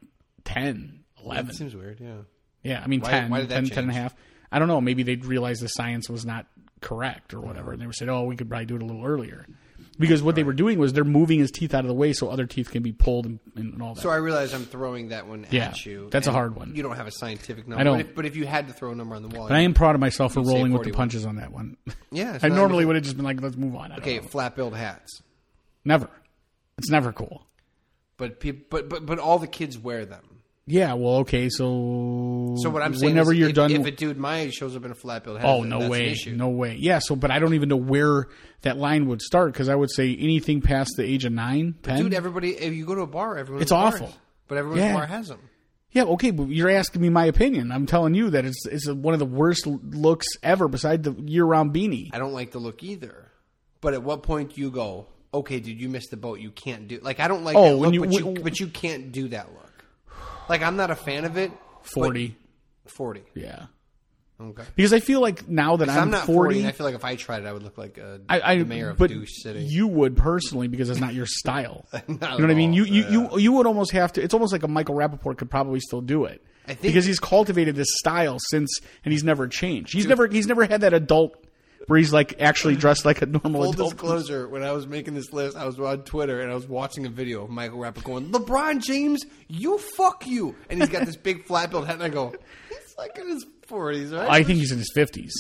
[0.44, 2.00] 10 11 That seems weird.
[2.00, 2.16] Yeah.
[2.64, 4.16] yeah i mean Why- 10 why did that 10, 10 and a half
[4.52, 6.46] i don't know maybe they'd realized the science was not
[6.82, 9.06] correct or whatever and they were said oh we could probably do it a little
[9.06, 9.46] earlier
[10.00, 12.28] because what they were doing was they're moving his teeth out of the way so
[12.30, 15.28] other teeth can be pulled and, and all that So I realize I'm throwing that
[15.28, 16.10] one Yeah, at you.
[16.12, 16.76] that's a and hard one.
[16.76, 17.80] You don't have a scientific number.
[17.80, 17.98] I don't.
[18.00, 19.60] But if, but if you had to throw a number on the wall, but i
[19.62, 20.98] am proud of myself for You'd say rolling with the 41.
[20.98, 21.78] punches on that one
[22.12, 22.34] yeah.
[22.36, 24.18] it's i not- normally would have just been like let's move on I don't Okay,
[24.18, 24.24] know.
[24.24, 25.22] flat billed hats.
[25.86, 26.10] never
[26.80, 27.46] it's never cool
[28.18, 30.33] But peop but but but all the kids wear them.
[30.66, 33.92] Yeah, well, okay, so So what I'm saying whenever is, you're if, done, if a
[33.92, 36.50] dude my age shows up in a flat hat, oh no that's an way, no
[36.50, 36.78] way.
[36.80, 38.28] Yeah, so but I don't even know where
[38.62, 41.98] that line would start because I would say anything past the age of nine, ten.
[42.02, 43.96] Dude, everybody, if you go to a bar, everyone It's bars.
[43.96, 44.14] awful.
[44.48, 44.94] But everyone's Yeah.
[44.94, 45.40] bar has them.
[45.92, 47.70] yeah, okay, but you're asking me my opinion.
[47.72, 51.74] I'm telling you that it's it's one of the worst looks ever, beside the year-round
[51.74, 52.10] beanie.
[52.14, 53.32] I don't like the look either.
[53.82, 56.40] But at what point do you go, okay, dude, you missed the boat.
[56.40, 58.60] You can't do like I don't like Oh, that look, you- but when- you but
[58.62, 59.73] you can't do that look.
[60.50, 61.52] Like I'm not a fan of it.
[61.82, 62.36] Forty,
[62.86, 63.24] Forty.
[63.36, 63.66] yeah,
[64.42, 64.64] Okay.
[64.76, 66.60] because I feel like now that I'm, I'm, not 40.
[66.60, 68.64] and I feel like if I tried it, I would look like a I, I
[68.64, 69.64] mayor of but douche city.
[69.64, 71.86] you would personally because it's not your style.
[71.92, 72.70] Not you know at what I mean?
[72.72, 72.76] all.
[72.76, 74.24] You, you you you would almost have to.
[74.24, 77.20] It's almost like a Michael Rapaport could probably still do it I think- because he's
[77.20, 79.94] cultivated this style since, and he's never changed.
[79.94, 81.43] He's never he's never had that adult
[81.88, 83.92] where he's like actually dressed like a normal Full adult.
[83.92, 87.06] disclosure, when I was making this list, I was on Twitter and I was watching
[87.06, 90.56] a video of Michael Rapaport going, LeBron James, you fuck you.
[90.70, 92.30] And he's got this big flat billed hat, and I go,
[92.70, 94.30] he's like in his 40s, right?
[94.30, 95.34] I think he's in his fifties.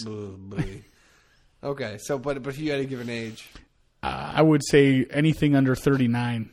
[1.63, 3.47] Okay, so, but, but if you had to give an age,
[4.01, 6.49] Uh, I would say anything under thirty nine.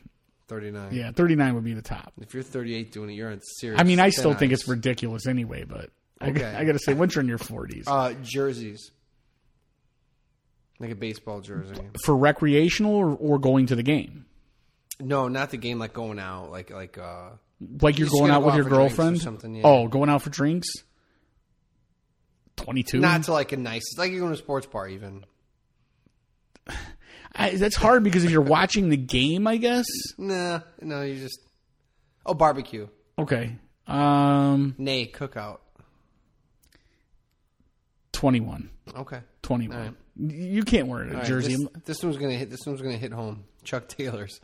[0.47, 0.89] 39.
[0.93, 2.11] Yeah, thirty nine would be the top.
[2.21, 3.79] If you're 38 doing it, you're on serious.
[3.79, 4.59] I mean, I thin still think ice.
[4.61, 5.89] it's ridiculous anyway, but
[6.21, 6.43] I, Okay.
[6.45, 8.91] I got to say, once you're in your forties, Uh, jerseys.
[10.81, 11.75] Like a baseball jersey.
[12.03, 14.25] for recreational or, or going to the game,
[14.99, 17.29] No, not the game, like going out, like, like, uh,
[17.81, 19.21] like you're going out go with out your girlfriend.
[19.21, 19.61] something, yeah.
[19.63, 20.67] Oh, going out for drinks.
[22.55, 22.99] Twenty two.
[22.99, 25.23] not to like a nice, it's like you're going to a sports bar even.
[27.35, 29.85] I, that's hard because if you're watching the game, I guess.
[30.17, 31.39] Nah, no, you just,
[32.25, 32.87] oh, barbecue.
[33.17, 33.55] Okay.
[33.87, 35.59] Um, Nay, cookout.
[38.13, 38.69] 21.
[38.95, 39.19] Okay.
[39.43, 39.95] 21.
[40.17, 41.55] You can't wear a All right, jersey.
[41.55, 42.49] This, this one's gonna hit.
[42.49, 43.45] This one's gonna hit home.
[43.63, 44.39] Chuck Taylor's.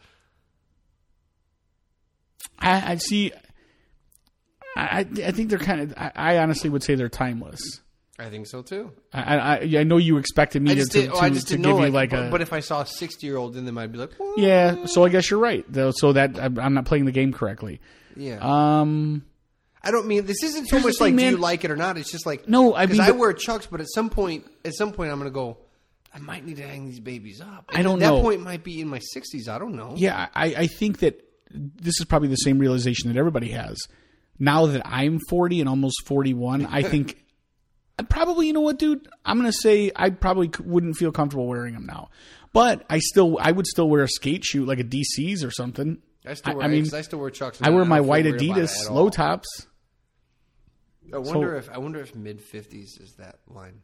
[2.60, 3.32] I, I see.
[4.76, 5.94] I, I think they're kind of.
[5.98, 7.60] I, I honestly would say they're timeless.
[8.20, 8.92] I think so too.
[9.14, 11.08] I I, I know you expected me I to, just to.
[11.12, 11.86] Oh, I just to didn't give know.
[11.86, 12.32] you Like, like a.
[12.32, 14.40] but if I saw a sixty-year-old in them, I'd be like, what?
[14.40, 15.66] yeah, so I guess you're right.
[15.72, 17.80] Though, so that I'm not playing the game correctly.
[18.16, 18.40] yeah.
[18.42, 19.24] Um,
[19.84, 21.76] I don't mean this isn't so Here's much thing, like do you like it or
[21.76, 21.98] not.
[21.98, 24.46] It's just like No, I because mean, I but- wear Chucks, but at some point,
[24.66, 25.58] at some point, I'm gonna go.
[26.13, 27.66] I might need to hang these babies up.
[27.70, 29.48] I don't at that point might be in my sixties.
[29.48, 29.94] I don't know.
[29.96, 33.78] yeah, I I think that this is probably the same realization that everybody has.
[34.40, 37.24] Now that I'm 40 and almost 41, I think.
[38.00, 39.08] I probably, you know what, dude?
[39.26, 42.10] I'm gonna say I probably c- wouldn't feel comfortable wearing them now,
[42.54, 45.98] but I still, I would still wear a skate shoe like a DC's or something.
[46.28, 46.66] I still I- wear.
[46.66, 47.62] I mean, 'cause I still wear Chucks.
[47.62, 49.68] I wear my white weird about it Adidas low tops.
[51.13, 53.82] I wonder if I wonder if mid fifties is that line.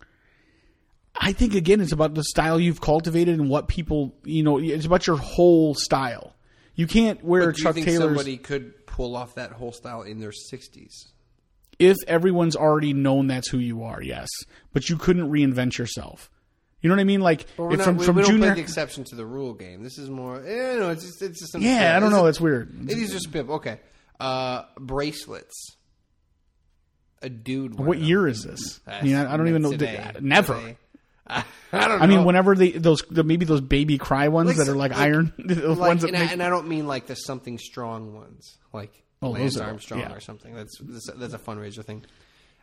[1.15, 4.85] I think again, it's about the style you've cultivated and what people, you know, it's
[4.85, 6.35] about your whole style.
[6.75, 10.01] You can't wear Do you Chuck think Taylor's somebody could pull off that whole style
[10.01, 11.09] in their sixties?
[11.79, 14.01] if everyone's already known that's who you are.
[14.01, 14.29] Yes,
[14.73, 16.29] but you couldn't reinvent yourself.
[16.83, 17.21] You know what I mean?
[17.21, 18.47] Like if not, from we, from we don't junior.
[18.49, 19.81] play the exception to the rule game.
[19.83, 20.35] This is more.
[20.45, 21.57] Eh, no, it's just it's just.
[21.57, 22.25] yeah, I don't know.
[22.27, 22.89] It's weird.
[22.91, 23.49] It is just pimp.
[23.49, 23.79] Okay,
[24.19, 25.77] uh, bracelets.
[27.21, 27.79] A dude.
[27.79, 28.05] What them.
[28.05, 28.81] year is this?
[28.85, 29.71] I mean, I, I don't even know.
[29.71, 30.11] Today.
[30.19, 30.55] Never.
[30.59, 30.77] Today.
[31.25, 32.01] I, I don't.
[32.01, 34.91] I mean, whenever they those the, maybe those baby cry ones Like, that are like,
[34.91, 38.13] like- iron, like, ones that and, I, and I don't mean like the something strong
[38.13, 38.91] ones, like
[39.21, 40.13] Oh, Lance Armstrong yeah.
[40.13, 40.53] or something.
[40.53, 42.03] That's that's, that's a fundraiser thing.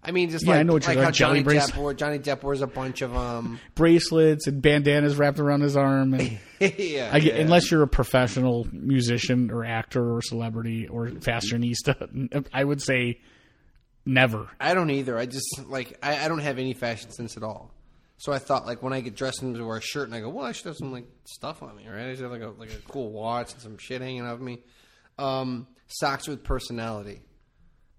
[0.03, 1.43] I mean, just Yeah, I like, know what you're- like how like Johnny.
[1.43, 1.93] Depp wore.
[1.95, 3.61] Johnny Depp wears a bunch of um.
[3.75, 6.15] bracelets and bandanas wrapped around his arm.
[6.15, 7.35] And yeah, I yeah.
[7.35, 13.21] unless you're a professional musician or actor or celebrity or fashionista, I would say
[14.07, 14.49] never.
[14.59, 15.19] I don't either.
[15.19, 17.75] I just like I, I don't have any fashion sense at all.
[18.17, 20.29] So I thought like when I get dressed and wear a shirt and I go,
[20.29, 22.07] well, I should have some like stuff on me, right?
[22.09, 24.61] I should have like a like a cool watch and some shit hanging off me.
[25.19, 27.21] Um, socks with personality.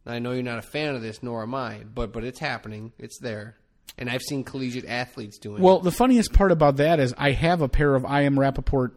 [0.06, 2.92] I know you're not a fan of this, nor am I, but but it's happening.
[2.98, 3.56] It's there,
[3.98, 5.58] and I've seen collegiate athletes doing.
[5.58, 5.62] it.
[5.64, 8.92] Well, the funniest part about that is I have a pair of I am Rapaport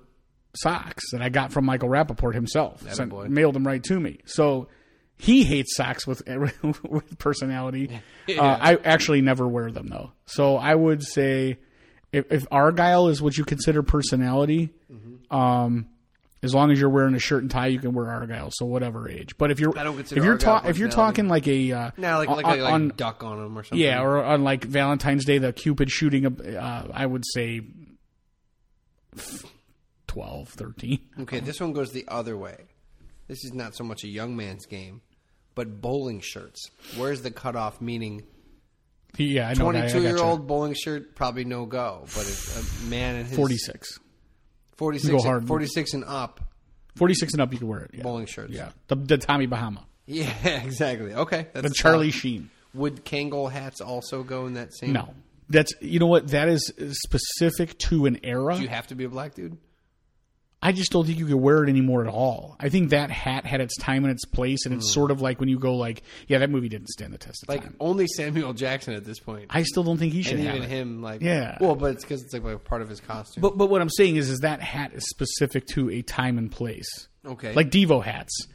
[0.57, 2.83] socks that I got from Michael Rapaport himself.
[2.93, 4.21] Sent, mailed them right to me.
[4.25, 4.69] So
[5.17, 6.23] he hates socks with
[6.88, 8.01] with personality.
[8.27, 10.12] Uh, I actually never wear them though.
[10.25, 11.59] So I would say
[12.11, 15.37] if, if Argyle is what you consider personality, Mm-hmm.
[15.37, 15.88] um,
[16.44, 18.50] as long as you're wearing a shirt and tie, you can wear Argyle.
[18.52, 19.37] So whatever age.
[19.38, 22.28] But if you're I if you're ta- if you're talking like a uh, now like
[22.28, 23.78] like, on- like on- duck on them or something.
[23.78, 27.62] yeah, or on like Valentine's Day, the Cupid shooting, a- uh, I would say
[30.07, 30.98] 12, 13.
[31.20, 32.57] Okay, this one goes the other way.
[33.28, 35.00] This is not so much a young man's game,
[35.54, 36.70] but bowling shirts.
[36.96, 37.80] Where's the cutoff?
[37.80, 38.22] Meaning,
[39.16, 39.72] Yeah, I know.
[39.72, 39.85] that.
[39.85, 43.98] I twenty-two year old bowling shirt probably no go, but a man in his 46.
[44.77, 45.47] 46, Go hard.
[45.47, 46.41] 46 and up
[46.97, 47.91] 46 and up, you can wear it.
[47.95, 48.03] Yeah.
[48.03, 48.53] bowling shirts.
[48.53, 48.71] Yeah.
[48.89, 49.85] The, the Tommy Bahama.
[50.07, 50.31] yeah,
[50.65, 51.13] exactly.
[51.15, 52.11] Okay, that's The Charlie.
[52.11, 52.51] Sheen.
[52.75, 54.93] Would Kangol hats also go in that same?
[54.93, 55.15] No.
[55.49, 56.29] That's, you know what?
[56.29, 56.73] That is
[57.05, 58.57] specific to an era.
[58.57, 59.57] Do you have to be a black dude?
[60.64, 62.57] I just don't think you could wear it anymore at all.
[62.59, 65.38] I think that hat had its time and its place, and it's sort of like
[65.38, 67.53] when you go like, yeah, that movie didn't stand the test of Hmm.
[67.53, 67.77] Like time.
[67.81, 70.68] only Samuel Jackson at this point, I still don't think he should and have even
[70.70, 70.74] it.
[70.74, 71.03] him.
[71.03, 71.59] Like, Yeah.
[71.61, 73.42] Well, but it's because it's like, part of his costume.
[73.42, 76.50] But but what I'm saying is, is that hat is specific to a time and
[76.50, 77.09] place.
[77.27, 78.48] okay, like Devo hats.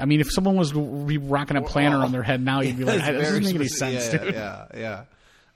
[0.00, 2.84] I mean, if someone was re- rocking a planner on their head now, you'd be
[2.86, 4.00] like, "This doesn't make any specific.
[4.00, 5.04] sense, yeah, dude." Yeah, yeah.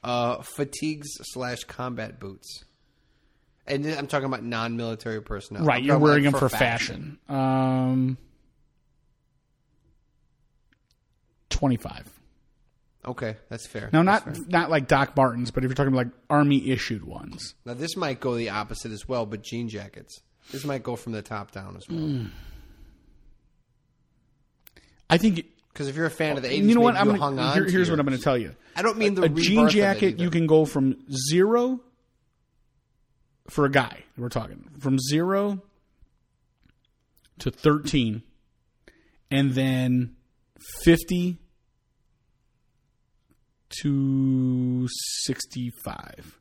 [0.05, 2.65] Uh, fatigues slash combat boots.
[3.69, 5.65] And I'm talking about non-military personnel.
[5.65, 7.19] Right, I'm you're wearing like them for fashion.
[7.29, 8.17] Um,
[11.51, 12.09] twenty five.
[13.05, 13.89] Okay, that's fair.
[13.93, 14.35] No, not fair.
[14.49, 18.21] not like Doc Martens, but if you're talking like army issued ones, now this might
[18.21, 20.21] go the opposite as well, but jean jackets.
[20.53, 21.99] This might go from the top down as well.
[21.99, 22.31] Mm.
[25.11, 25.45] I think.
[25.73, 26.97] Because if you're a fan of the 80s, You know what?
[26.97, 27.53] I'm gonna, hung on.
[27.55, 27.99] here- to here's what.
[28.01, 28.55] I'm going to tell you.
[28.75, 30.97] I don't mean the a jean rebirth of it jacket you can go from
[31.31, 31.81] zero
[33.51, 35.63] for a guy we're talking from zero
[37.39, 38.23] to 13
[39.31, 40.17] and then
[40.85, 41.37] 50
[43.83, 44.89] to
[45.25, 46.39] 65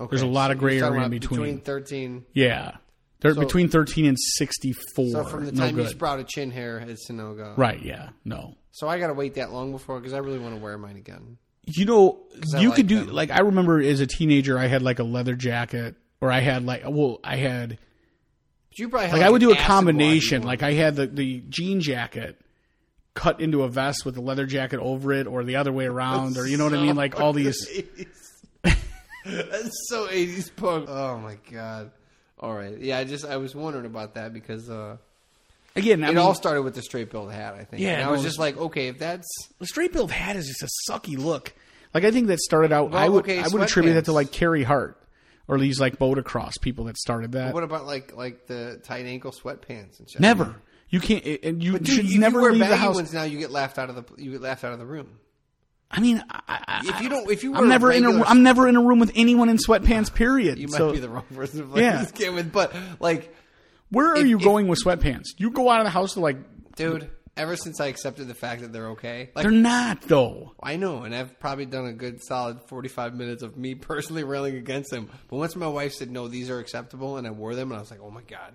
[0.00, 1.40] Okay, there's a lot so of gray area in between.
[1.40, 2.24] Between 13.
[2.32, 2.76] yeah
[3.20, 6.24] they're So- between 13 and 64 So from the no time you good sprout a
[6.24, 7.54] chin hair, it's a no go.
[7.56, 10.54] right yeah no So I got to wait that long before because I really want
[10.54, 11.38] to wear mine again.
[11.64, 12.18] You know
[12.56, 13.14] you like could do them.
[13.14, 16.64] like i remember as a teenager i had like a leather jacket or i had
[16.64, 17.78] like well i had
[18.70, 20.42] But you probably had like I would do a combination.
[20.42, 22.40] Like I had the the jean jacket
[23.14, 26.36] cut into a vest with the leather jacket over it, or the other way around,
[26.38, 26.94] or you know what I mean?
[26.94, 27.58] Like all these.
[29.24, 30.86] That's so 80s punk.
[30.88, 31.90] Oh my god.
[32.38, 32.78] All right.
[32.78, 34.96] Yeah, I just I was wondering about that because uh,
[35.76, 37.54] Again, I it mean, all started with the straight billed hat.
[37.54, 37.82] I think.
[37.82, 39.28] Yeah, And I no, was just like, okay, if that's
[39.58, 41.52] the straight billed hat is just a sucky look.
[41.94, 42.90] Like I think that started out.
[42.90, 45.00] Well, I would okay, I would attribute that to like Carey Hart
[45.46, 47.54] or these like motocross people that started that.
[47.54, 50.20] what about like like the tight ankle sweatpants and shit?
[50.20, 50.56] Never.
[50.90, 51.24] You can't.
[51.42, 52.94] And you dude, should never you wear leave the house.
[52.94, 55.18] ones now, you get laughed out of the you get laughed out of the room.
[55.90, 58.22] I mean, I, If you don't, if you I'm never in a.
[58.24, 60.12] I'm never in a room with anyone in sweatpants.
[60.14, 60.58] Period.
[60.58, 61.96] You might so be the wrong person to play Yeah.
[62.02, 63.34] this game with, but like,
[63.90, 65.24] where are if- you if- going with sweatpants?
[65.36, 66.36] You go out of the house to like.
[66.76, 70.52] dude, ever since I accepted the fact that they're okay, like They're not though.
[70.62, 74.56] I know, and I've probably done a good solid forty-five minutes of me personally railing
[74.56, 75.08] against them.
[75.28, 77.80] But once my wife said no, these are acceptable, and I wore them, and I
[77.80, 78.54] was like, oh my god,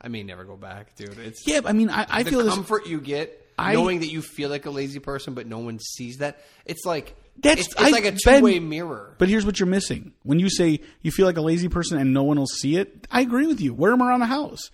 [0.00, 1.18] I may never go back, dude.
[1.18, 2.54] It's Yeah, I mean, I, I the feel this.
[2.54, 5.78] comfort you get I- knowing that you feel like a lazy person, but no one
[5.80, 6.40] sees that.
[6.64, 9.14] It's like That's It's, it's like a two way mirror.
[9.18, 10.12] But here's what you're missing.
[10.22, 13.06] When you say you feel like a lazy person and no one will see it,
[13.10, 13.74] I agree with you.
[13.74, 14.70] Wear them around the house.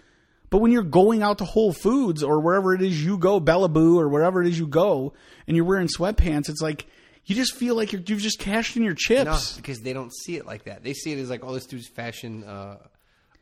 [0.51, 3.97] But when you're going out to Whole Foods or wherever it is you go, Bellaboo
[3.97, 5.15] or wherever it is you go,
[5.47, 6.87] and you're wearing sweatpants, it's like
[7.25, 9.57] you just feel like you're, you've just cashed in your chips.
[9.57, 10.83] No, because they don't see it like that.
[10.83, 12.77] They see it as like, oh, this dude's fashion uh,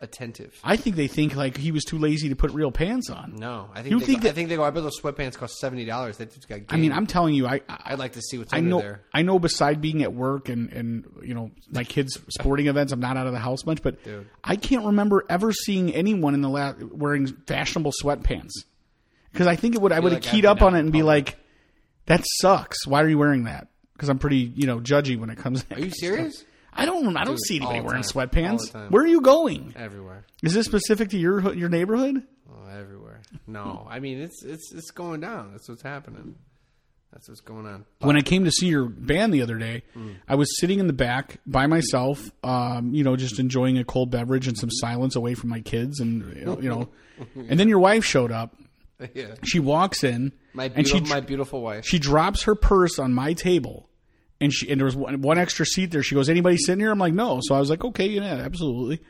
[0.00, 0.58] attentive.
[0.64, 3.34] I think they think like he was too lazy to put real pants on.
[3.36, 4.64] No, I think You they think go, I think they go.
[4.64, 6.16] I bet those sweatpants cost seventy dollars.
[6.18, 6.56] That dude's got.
[6.56, 6.66] Game.
[6.70, 8.78] I mean, I'm telling you, I, I I'd like to see what's I under know,
[8.80, 9.02] there.
[9.12, 9.38] I know.
[9.38, 13.26] Beside being at work and and you know my kids' sporting events, I'm not out
[13.26, 13.82] of the house much.
[13.82, 14.26] But Dude.
[14.42, 18.50] I can't remember ever seeing anyone in the lab wearing fashionable sweatpants.
[19.32, 21.02] Because I think it would, I would have like keyed up on it and be
[21.02, 21.38] like,
[22.06, 22.84] "That sucks.
[22.86, 25.62] Why are you wearing that?" Because I'm pretty, you know, judgy when it comes.
[25.64, 26.44] to Are you serious?
[26.72, 27.16] I don't.
[27.16, 28.28] I don't Dude, see anybody wearing time.
[28.28, 28.90] Sweatpants.
[28.90, 29.72] Where are you going?
[29.76, 30.24] Everywhere.
[30.42, 32.22] Is this specific to your your neighborhood?
[32.50, 33.20] Oh, everywhere.
[33.46, 35.52] No, I mean it's it's it's going down.
[35.52, 36.36] That's what's happening.
[37.12, 37.86] That's what's going on.
[37.98, 39.82] when I came to see your band the other day,
[40.28, 44.12] I was sitting in the back by myself, um, you know, just enjoying a cold
[44.12, 46.88] beverage and some silence away from my kids, and you know,
[47.48, 48.54] and then your wife showed up.
[49.14, 51.84] yeah, She walks in, my and she my beautiful wife.
[51.84, 53.88] she drops her purse on my table,
[54.40, 56.02] and she and there was one, one extra seat there.
[56.02, 59.00] She goes, "Anybody sitting here?" I'm like, "No." So I was like, "Okay, yeah, absolutely."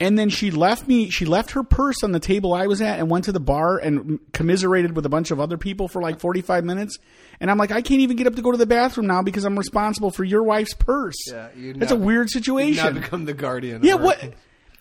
[0.00, 1.10] And then she left me.
[1.10, 3.78] She left her purse on the table I was at and went to the bar
[3.78, 6.98] and commiserated with a bunch of other people for like 45 minutes.
[7.40, 9.44] And I'm like, I can't even get up to go to the bathroom now because
[9.44, 11.16] I'm responsible for your wife's purse.
[11.28, 12.94] Yeah, you That's now- a weird now situation.
[12.94, 13.82] become the guardian.
[13.82, 14.22] Yeah, what?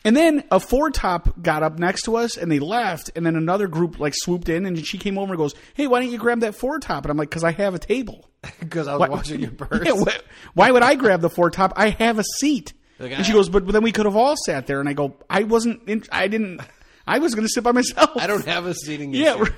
[0.06, 3.12] And then a four top got up next to us and they left.
[3.16, 6.02] And then another group like swooped in and she came over and goes, Hey, why
[6.02, 7.04] don't you grab that four top?
[7.04, 8.30] And I'm like, Because I have a table.
[8.60, 9.82] Because I was Why- watching your purse.
[9.86, 10.16] Yeah, why,
[10.54, 11.74] why would I grab the four top?
[11.76, 12.74] I have a seat.
[13.00, 13.36] Like, and she ah.
[13.36, 14.80] goes, but, but then we could have all sat there.
[14.80, 15.88] And I go, I wasn't.
[15.88, 16.62] In, I didn't.
[17.06, 18.12] I was going to sit by myself.
[18.16, 19.14] I don't have a seating.
[19.14, 19.40] Yeah, issue.
[19.40, 19.56] we're-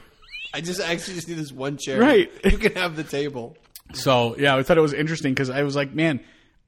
[0.53, 1.99] I just actually just need this one chair.
[1.99, 2.31] Right.
[2.43, 3.55] You can have the table.
[3.93, 6.21] So yeah, I thought it was interesting because I was like, man,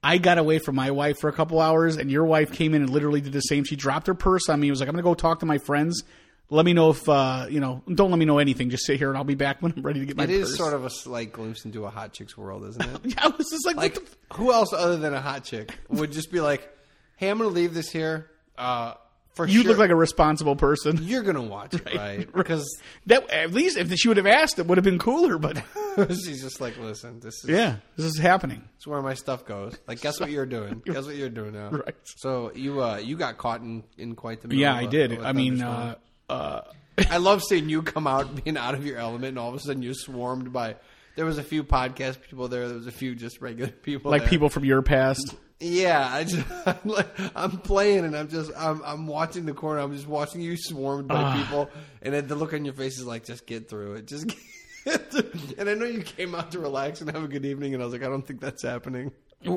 [0.04, 2.82] I got away from my wife for a couple hours, and your wife came in
[2.82, 3.64] and literally did the same.
[3.64, 4.68] She dropped her purse on me.
[4.68, 6.04] It was like, I'm going to go talk to my friends.
[6.50, 7.82] Let me know if uh, you know.
[7.94, 8.70] Don't let me know anything.
[8.72, 10.50] Just sit here, and I'll be back when I'm ready to get my It purse.
[10.50, 13.00] is sort of a slight glimpse into a hot chick's world, isn't it?
[13.06, 15.78] Yeah, I was just like, like what the who else other than a hot chick
[15.88, 16.68] would just be like,
[17.16, 18.96] "Hey, I'm going to leave this here." Uh,
[19.36, 19.70] for You sure.
[19.72, 21.00] look like a responsible person.
[21.04, 22.32] you're going to watch it, right?
[22.34, 22.66] Because
[23.06, 25.38] That at least if she would have asked, it would have been cooler.
[25.38, 25.64] But
[26.10, 28.64] she's just like, "Listen, this is yeah, this is happening.
[28.76, 30.82] It's where my stuff goes." Like, guess what you're doing?
[30.86, 31.70] Guess what you're doing now?
[31.70, 31.96] Right.
[32.18, 35.20] So you uh, you got caught in, in quite the middle Yeah, of I did.
[35.22, 35.96] I mean, uh,
[36.30, 36.62] uh,
[37.10, 39.60] I love seeing you come out being out of your element, and all of a
[39.60, 40.76] sudden you're swarmed by.
[41.16, 42.68] There was a few podcast people there.
[42.68, 44.30] There was a few just regular people, like there.
[44.30, 45.36] people from your past.
[45.62, 49.80] Yeah, I just I'm, like, I'm playing, and I'm just I'm I'm watching the corner.
[49.80, 51.36] I'm just watching you swarmed by Ah.
[51.38, 51.70] people,
[52.02, 54.26] and then the look on your face is like, just get through it, just.
[54.84, 55.30] Get through.
[55.60, 57.86] And I know you came out to relax and have a good evening, and I
[57.86, 59.12] was like, I don't think that's happening.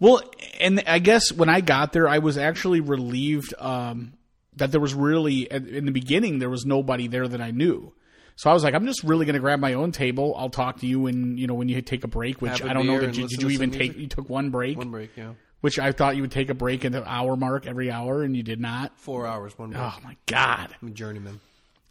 [0.00, 0.22] Well,
[0.60, 4.14] and I guess when I got there, I was actually relieved um,
[4.56, 7.92] that there was really, in the beginning, there was nobody there that I knew.
[8.36, 10.34] So I was like, I'm just really going to grab my own table.
[10.36, 12.42] I'll talk to you when you know when you take a break.
[12.42, 12.98] Which a I don't know.
[13.00, 13.96] That you, did you even some take?
[13.96, 16.84] You took one break, One break, yeah, which I thought you would take a break
[16.84, 18.98] at the hour mark every hour, and you did not.
[18.98, 19.82] four hours, one break.
[19.82, 20.74] Oh my god!
[20.82, 21.40] I'm a journeyman.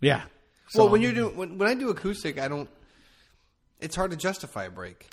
[0.01, 0.23] Yeah.
[0.75, 2.69] well, when you're doing when, when I do acoustic, I don't.
[3.79, 5.08] It's hard to justify a break.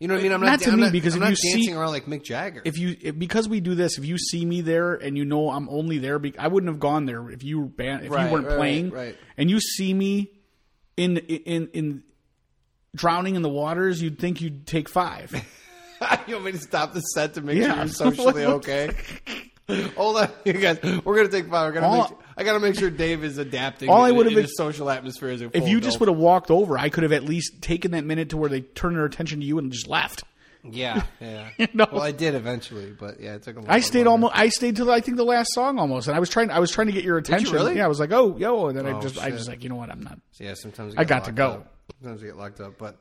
[0.00, 0.32] You know what I mean?
[0.32, 1.92] I'm not, Not to I'm me, not, because I'm if not you see- dancing around
[1.92, 2.62] like Mick Jagger.
[2.64, 5.50] if you if, because we do this, if you see me there and you know
[5.50, 8.32] I'm only there, be, I wouldn't have gone there if you ban, if Right, you
[8.32, 9.16] weren't right, playing, right.
[9.38, 10.30] and you see me
[10.96, 12.02] in in in
[12.94, 15.32] drowning in the waters, you'd think you'd take five.
[16.26, 17.68] you want me to stop the set to make Yeah.
[17.68, 18.90] sure you're socially okay?
[19.96, 20.78] Hold on, you guys.
[21.04, 21.68] We're gonna take five.
[21.68, 23.88] We're gonna All- make sure, I gotta make sure Dave is adapting.
[23.88, 26.50] All I would've in been- social atmosphere as a if you just would have walked
[26.50, 29.40] over, I could have at least taken that minute to where they turned their attention
[29.40, 30.24] to you and just left.
[30.70, 31.50] Yeah, yeah.
[31.74, 31.86] No.
[31.92, 34.10] Well, I did eventually, but yeah, it took a little I stayed longer.
[34.26, 34.32] almost.
[34.36, 36.50] I stayed till I think the last song almost, and I was trying.
[36.50, 37.52] I was trying to get your attention.
[37.52, 37.76] really?
[37.76, 39.34] Yeah, I was like, oh, yo, and then I Oh, just, I shit.
[39.38, 40.18] just like, you know what, I'm not.
[40.38, 41.48] Yeah, sometimes I got to go.
[41.48, 41.74] Up.
[42.00, 42.96] Sometimes we get locked up, but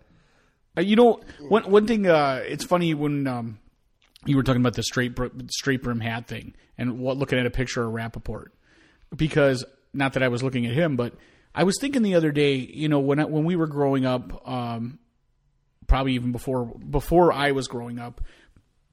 [0.77, 2.05] Uh, you know, one one thing.
[2.05, 3.59] Uh, it's funny when um,
[4.25, 7.45] you were talking about the straight br- straight brim hat thing and what, looking at
[7.45, 8.47] a picture of Rapaport,
[9.15, 11.13] because not that I was looking at him, but
[11.55, 12.55] I was thinking the other day.
[12.55, 14.99] You know, when I, when we were growing up, um,
[15.87, 18.21] probably even before before I was growing up,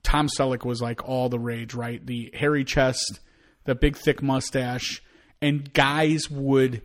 [0.02, 2.04] Tom Selleck was like all the rage, right?
[2.04, 3.20] The hairy chest,
[3.64, 5.02] the big thick mustache,
[5.42, 6.82] and guys would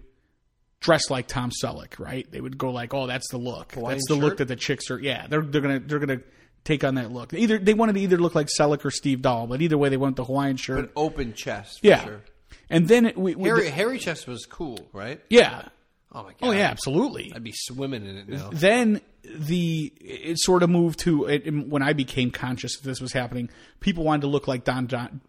[0.79, 2.29] dress like Tom Selleck, right?
[2.31, 3.73] They would go like, "Oh, that's the look.
[3.73, 6.21] Hawaiian that's the look that the chicks are." Yeah, they're they're gonna they're gonna
[6.63, 7.33] take on that look.
[7.33, 9.97] Either they wanted to either look like Selleck or Steve Dahl, but either way, they
[9.97, 10.79] went the Hawaiian shirt.
[10.79, 11.79] an open chest.
[11.81, 12.21] For yeah, sure.
[12.69, 15.21] and then it, we, we Harry Harry chest was cool, right?
[15.29, 15.69] yeah,
[16.11, 16.37] Oh my god.
[16.43, 17.31] oh yeah, absolutely.
[17.35, 18.49] I'd be swimming in it now.
[18.53, 19.01] Then
[19.33, 23.49] the it sort of moved to it, when I became conscious that this was happening.
[23.79, 25.21] People wanted to look like Don John,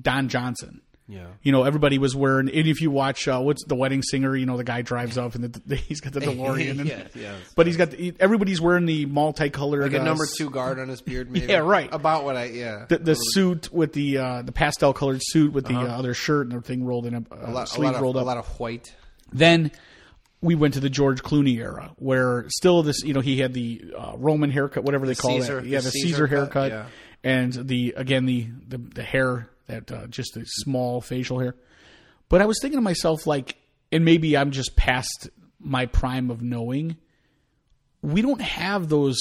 [0.00, 0.80] Don Johnson.
[1.10, 1.28] Yeah.
[1.42, 2.50] You know, everybody was wearing.
[2.50, 4.36] And if you watch, uh, what's the wedding singer?
[4.36, 6.80] You know, the guy drives up and the, the, he's got the DeLorean.
[6.80, 7.34] And, Yes, yes.
[7.56, 10.78] But he's got the, everybody's wearing the multicolored Like a uh, number s- two guard
[10.78, 11.46] on his beard, maybe.
[11.46, 11.88] Yeah, right.
[11.92, 12.84] About what I yeah.
[12.90, 16.44] The, the suit with the uh, the pastel colored suit with the uh, other shirt
[16.48, 17.50] and everything rolled in a, uh, Uh-huh.
[17.50, 18.22] a lot, a sleeve lot of, rolled up.
[18.24, 18.94] a lot of white.
[19.32, 19.70] Then
[20.40, 23.92] we went to the George Clooney era, where still this, you know, he had the
[23.96, 26.70] uh, Roman haircut, whatever they call Caesar- it, yeah, the the, Caesar Caesar, cut, haircut,
[26.70, 26.86] yeah.
[27.24, 31.54] and the again the the, the hair that uh, just the small facial hair.
[32.28, 33.56] But I was thinking to myself, like,
[33.90, 36.96] and maybe I'm just past my prime of knowing.
[38.02, 39.18] We don't have those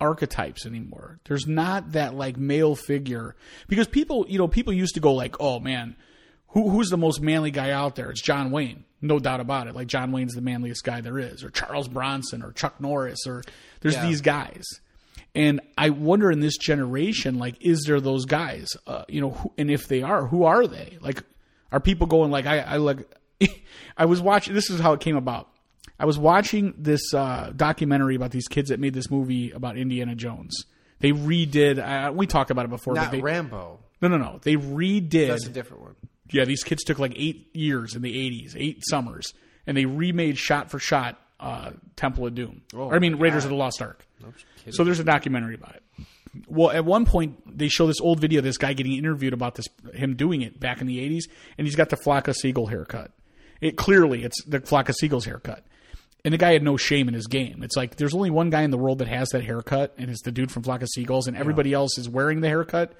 [0.00, 1.18] archetypes anymore.
[1.24, 3.36] There's not that like male figure
[3.68, 5.96] because people, you know, people used to go like, "Oh man,
[6.50, 8.10] who who's the most manly guy out there?
[8.10, 9.74] It's John Wayne, no doubt about it.
[9.74, 13.42] Like John Wayne's the manliest guy there is, or Charles Bronson, or Chuck Norris, or
[13.80, 14.06] there's Yeah.
[14.06, 14.64] these guys."
[15.34, 18.68] And I wonder in this generation, like, is there those guys?
[18.84, 20.98] Uh, you know, who, and if they are, who are they?
[21.00, 21.22] Like,
[21.70, 22.98] are people going like, I, I like,
[23.96, 24.54] I was watching.
[24.54, 25.48] This is how it came about.
[26.00, 30.14] I was watching this uh, documentary about these kids that made this movie about Indiana
[30.16, 30.64] Jones.
[30.98, 31.78] They redid.
[31.78, 32.94] Uh, we talked about it before.
[32.94, 33.78] Not but they, Rambo.
[34.02, 34.40] no, no, no.
[34.42, 35.28] They redid.
[35.28, 35.94] That's a different one.
[36.32, 39.34] Yeah, these kids took like eight years in the '80s, eight summers,
[39.66, 42.62] and they remade shot for shot uh, Temple of Doom.
[42.74, 44.06] or, I mean, Raiders of the Lost Ark.
[44.70, 45.82] So there's a documentary about it.
[46.46, 49.56] Well, at one point they show this old video of this guy getting interviewed about
[49.56, 51.24] this him doing it back in the '80s,
[51.58, 53.10] and he's got the flock of seagull haircut.
[53.60, 55.64] It clearly it's the flock of seagulls haircut,
[56.24, 57.62] and the guy had no shame in his game.
[57.62, 60.22] It's like there's only one guy in the world that has that haircut, and it's
[60.22, 62.92] the dude from Flock of Seagulls, and everybody else is wearing the haircut.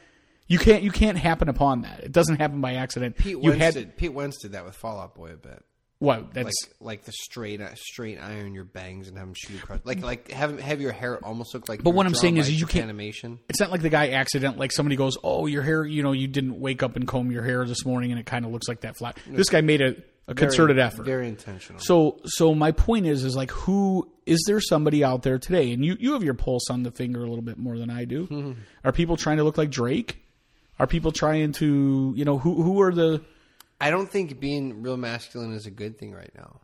[0.50, 2.00] You can't you can't happen upon that.
[2.00, 3.16] It doesn't happen by accident.
[3.16, 3.96] Pete you Wentz had did.
[3.96, 5.62] Pete Wentz did that with Fall Out Boy a bit.
[6.00, 6.34] what?
[6.34, 9.78] That's Like like the straight straight iron your bangs and have them shoot across.
[9.84, 11.84] Like like have have your hair almost look like.
[11.84, 13.38] But what I'm saying is you can't- animation.
[13.48, 16.26] it's not like the guy accident like somebody goes, "Oh, your hair, you know, you
[16.26, 18.80] didn't wake up and comb your hair this morning and it kind of looks like
[18.80, 19.94] that flat." This guy made a,
[20.26, 21.04] a concerted very, effort.
[21.06, 21.80] Very intentional.
[21.80, 25.84] So so my point is is like who is there somebody out there today and
[25.84, 28.26] you you have your pulse on the finger a little bit more than I do.
[28.26, 28.52] Mm-hmm.
[28.82, 30.16] Are people trying to look like Drake?
[30.80, 33.22] Are people trying to, you know, who who are the
[33.80, 36.60] I don't think being real masculine is a good thing right now.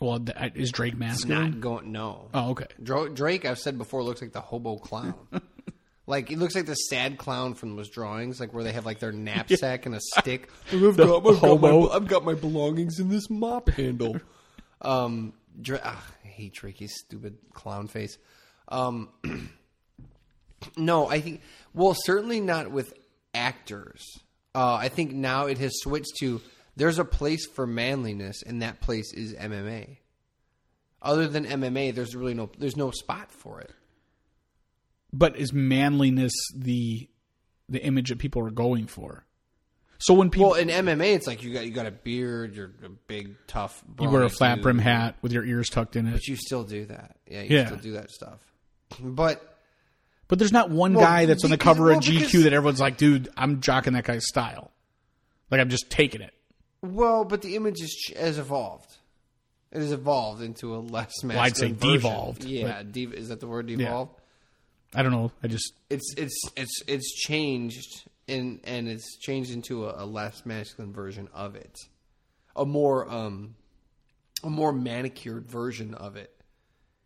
[0.00, 1.50] well, th- is Drake masculine?
[1.52, 1.92] Not going.
[1.92, 2.28] No.
[2.34, 2.66] Oh, okay.
[2.82, 5.14] Drake, I've said before, looks like the hobo clown.
[6.06, 8.98] like he looks like the sad clown from those drawings, like where they have like
[9.00, 10.50] their knapsack and a stick.
[10.72, 11.22] I've got,
[11.60, 11.88] my.
[11.92, 14.18] I've got my belongings in this mop handle.
[14.82, 16.82] um, Dra- ah, I hate Drake.
[16.88, 18.18] Stupid clown face.
[18.68, 19.08] Um,
[20.76, 21.40] no, I think.
[21.74, 22.92] Well, certainly not with
[23.36, 24.02] actors.
[24.54, 26.40] Uh, I think now it has switched to
[26.76, 29.98] there's a place for manliness, and that place is MMA.
[31.02, 33.70] Other than MMA, there's really no there's no spot for it.
[35.12, 37.08] But is manliness the
[37.68, 39.24] the image that people are going for?
[39.98, 42.72] So when people Well, in MMA, it's like you got you got a beard, you're
[42.84, 43.82] a big tough.
[44.00, 46.64] you wear a flat brim hat with your ears tucked in it, but you still
[46.64, 47.16] do that.
[47.26, 47.66] Yeah, you Yeah.
[47.66, 48.38] still do that stuff.
[49.00, 49.55] But
[50.28, 52.80] But there's not one Well, guy that's on the cover well, of GQ that everyone's
[52.80, 54.72] like, dude, I'm jocking that guy's style.
[55.50, 56.34] Like I'm just taking it.
[56.82, 58.96] well, but the image is, has evolved.
[59.72, 61.38] It has evolved into a less masculine.
[61.38, 61.92] I'd say version.
[61.92, 63.66] devolved, Yeah, de- is that the word?
[63.66, 64.12] Devolved.
[64.94, 65.30] I don't know.
[65.42, 70.46] I just It's it's it's it's changed and and it's changed into a, a less
[70.46, 71.76] masculine version of it,
[72.54, 73.54] a more um
[74.42, 76.32] a more manicured version of it.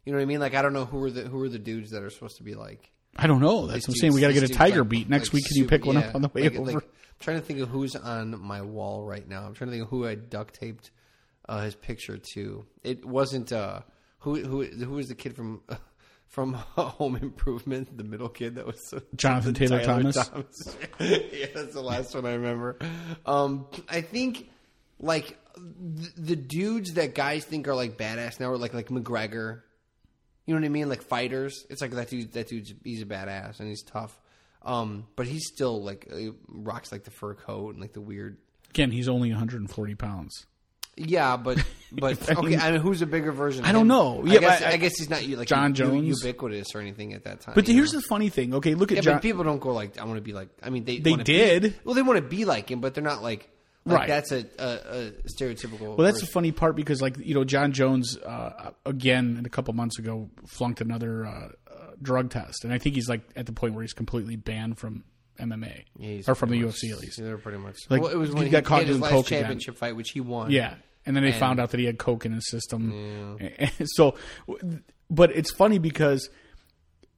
[0.04, 0.40] You know what I mean?
[0.40, 2.42] Like I don't know who are the who are the dudes that are supposed to
[2.44, 2.90] be like.
[3.16, 3.66] I don't know.
[3.66, 4.14] That's what I'm saying.
[4.14, 5.44] We got to get a tiger like- beat next like week.
[5.46, 6.70] Can you super- pick one yeah, up on the way like- over?
[6.78, 6.82] I'm
[7.20, 9.44] trying to think of who's on my wall right now.
[9.44, 10.90] I'm trying to think of who I duct taped
[11.48, 12.64] uh, his picture to.
[12.82, 13.80] It wasn't uh,
[14.20, 15.60] who who who was the kid from
[16.28, 20.16] from Home Improvement, the middle kid that was Jonathan Taylor Thomas?
[21.00, 22.78] yeah, that's the last one I remember.
[23.26, 24.48] Um, I think
[25.00, 29.62] like the, the dudes that guys think are like badass now are like like McGregor.
[30.50, 30.88] You know what I mean?
[30.88, 31.64] Like fighters.
[31.70, 32.32] It's like that dude.
[32.32, 34.18] That dude's he's a badass and he's tough.
[34.62, 36.10] Um, but he's still like
[36.48, 38.36] rocks like the fur coat and like the weird.
[38.70, 40.46] Again, he's only 140 pounds.
[40.96, 42.56] Yeah, but but I mean- okay.
[42.58, 43.64] I mean, who's a bigger version?
[43.64, 44.22] I don't know.
[44.26, 46.20] I Yeah, guess, but I- I, guess he's not like Jon u- Jones?
[46.24, 47.54] ubiquitous or anything at that time.
[47.54, 48.00] But here's know?
[48.00, 48.54] the funny thing.
[48.54, 49.14] Okay, look at Yeah, Jon.
[49.14, 50.48] but people don't go like I want to be like.
[50.64, 51.62] I mean, they They did.
[51.62, 53.48] Be, well, they want to be like him, but they're not like.
[53.90, 54.08] Like Right.
[54.08, 55.96] That's a, a, a stereotypical.
[55.96, 59.74] Well, that's the funny part because, like, you know, Jon Jones, uh, again, a couple
[59.74, 62.64] months ago, flunked another uh, uh, drug test.
[62.64, 65.04] And I think he's, like, at the point where he's completely banned from
[65.38, 65.84] MMA.
[65.98, 67.18] Yeah, or from the pretty UFC, at least.
[67.20, 67.76] They're pretty much.
[67.88, 69.40] Like, well, it was he when he, got caught had his doing last coke again.
[69.42, 70.50] championship fight, which he won.
[70.50, 70.74] Yeah.
[71.06, 73.38] and then they found out that he had coke in his system.
[73.40, 74.16] And so,
[75.08, 76.28] but it's funny because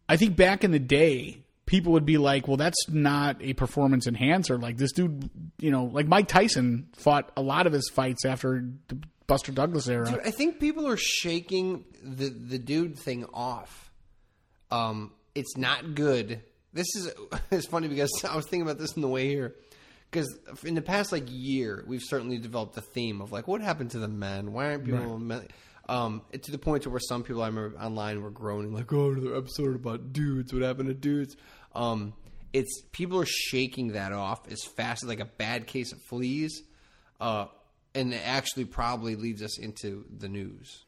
[0.09, 4.07] I think back in the day, people would be like, "Well, that's not a performance
[4.07, 8.25] enhancer." Like this dude, you know, like Mike Tyson fought a lot of his fights
[8.25, 10.21] after the Buster Douglas era.
[10.25, 13.91] I think people are shaking the the dude thing off.
[14.71, 16.43] Um, it's not good.
[16.73, 17.13] This is
[17.51, 19.55] it's funny because I was thinking about this in the way here.
[20.11, 23.93] Because in the past like year, we've certainly developed a theme of like what happened
[23.93, 24.53] to the men?
[24.53, 25.49] Why aren't people men?
[25.89, 29.11] Um, to the point to where some people I remember online were groaning like, "Oh,
[29.11, 30.53] another episode about dudes.
[30.53, 31.37] What happened to dudes?"
[31.74, 32.14] Um,
[32.53, 36.62] it's people are shaking that off as fast as like a bad case of fleas,
[37.20, 37.47] uh,
[37.95, 40.85] and it actually probably leads us into the news.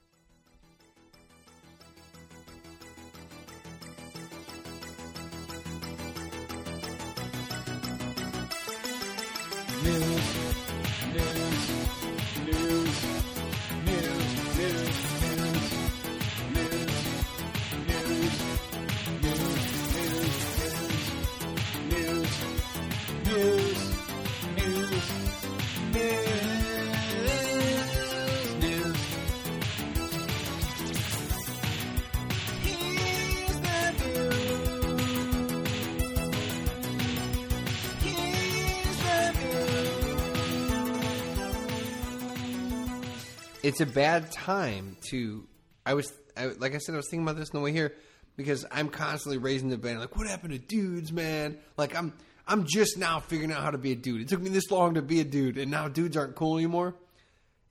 [43.64, 45.48] It's a bad time to.
[45.86, 47.94] I was I, like I said, I was thinking about this on the way here
[48.36, 50.00] because I'm constantly raising the band.
[50.00, 51.58] Like, what happened to dudes, man?
[51.76, 52.12] Like, I'm
[52.46, 54.20] I'm just now figuring out how to be a dude.
[54.20, 56.94] It took me this long to be a dude, and now dudes aren't cool anymore.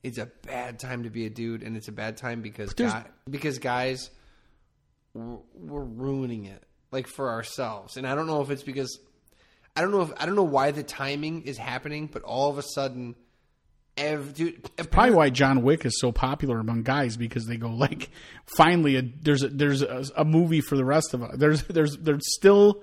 [0.02, 3.06] It's a bad time to be a dude, and it's a bad time because guy,
[3.30, 4.10] because guys
[5.14, 7.98] we're, we're ruining it like for ourselves.
[7.98, 9.00] And I don't know if it's because
[9.78, 12.58] I don't know if I don't know why the timing is happening, but all of
[12.58, 13.16] a sudden
[13.96, 18.10] Ev, dude, Probably why John Wick is so popular among guys because they go like,
[18.58, 21.36] finally, a, there's a, there's a, a movie for the rest of us.
[21.38, 22.82] There's there's there's still,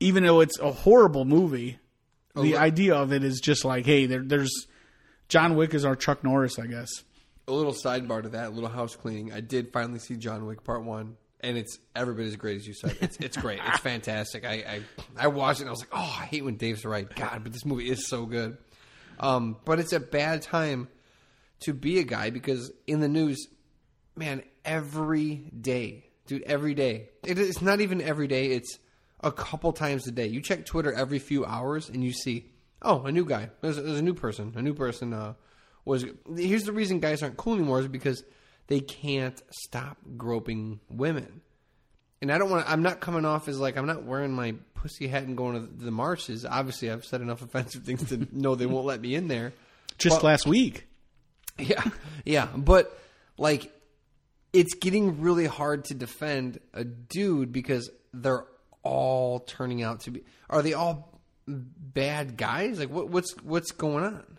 [0.00, 1.78] even though it's a horrible movie,
[2.36, 4.52] oh, the idea of it is just like, hey, there, there's
[5.28, 6.88] John Wick is our Chuck Norris, I guess.
[7.48, 9.32] a little sidebar to that, a little house cleaning.
[9.32, 12.66] I did finally see John Wick Part One, and it's every bit as great as
[12.68, 12.96] you said.
[13.00, 13.58] It's it's great.
[13.66, 14.44] It's fantastic.
[14.46, 15.62] I, I I watched it.
[15.64, 17.12] and I was like, oh, I hate when Dave's right.
[17.16, 18.56] God, but this movie is so good.
[19.20, 20.88] Um, but it's a bad time
[21.60, 23.48] to be a guy because in the news,
[24.16, 27.08] man, every day, dude, every day.
[27.24, 28.52] It, it's not even every day.
[28.52, 28.78] It's
[29.20, 30.26] a couple times a day.
[30.26, 32.50] You check Twitter every few hours and you see,
[32.82, 33.50] oh, a new guy.
[33.60, 34.52] There's, there's a new person.
[34.56, 35.34] A new person uh,
[35.84, 36.04] was.
[36.36, 38.22] Here's the reason guys aren't cool anymore is because
[38.68, 41.40] they can't stop groping women.
[42.20, 42.68] And I don't want.
[42.68, 45.84] I'm not coming off as like I'm not wearing my pussy hat and going to
[45.84, 46.44] the marches.
[46.44, 49.52] Obviously, I've said enough offensive things to know they won't let me in there.
[49.98, 50.86] Just Well- last week.
[51.58, 51.82] Yeah,
[52.24, 52.96] yeah, but
[53.36, 53.72] like,
[54.52, 58.44] it's getting really hard to defend a dude because they're
[58.84, 60.22] all turning out to be.
[60.48, 62.78] Are they all bad guys?
[62.78, 64.38] Like, what, what's what's going on?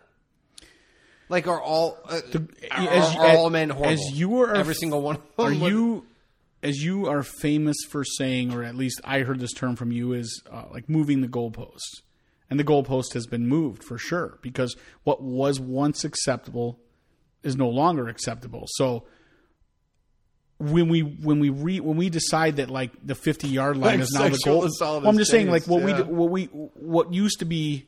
[1.28, 2.22] Like, are all uh,
[2.72, 3.94] are, as- are all men horrible?
[3.94, 5.18] as you are- every single one.
[5.38, 6.06] Of Are you,
[6.62, 10.14] as you are famous for saying, or at least I heard this term from you,
[10.14, 12.02] is uh, like moving the goalposts,
[12.50, 16.80] and the goalpost has been moved for sure because what was once acceptable
[17.44, 18.66] is no longer acceptable.
[18.68, 19.06] So
[20.58, 24.02] when we when we re, when we decide that like the fifty yard line Like
[24.02, 25.98] is now the goal, well, I'm just saying like what we yeah.
[26.00, 27.88] do- what we what used to be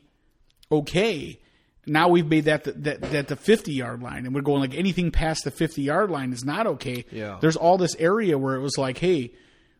[0.70, 1.38] okay.
[1.86, 4.74] Now we've made that the, that that the fifty yard line, and we're going like
[4.74, 7.04] anything past the fifty yard line is not okay.
[7.10, 7.38] Yeah.
[7.40, 9.32] There's all this area where it was like, hey,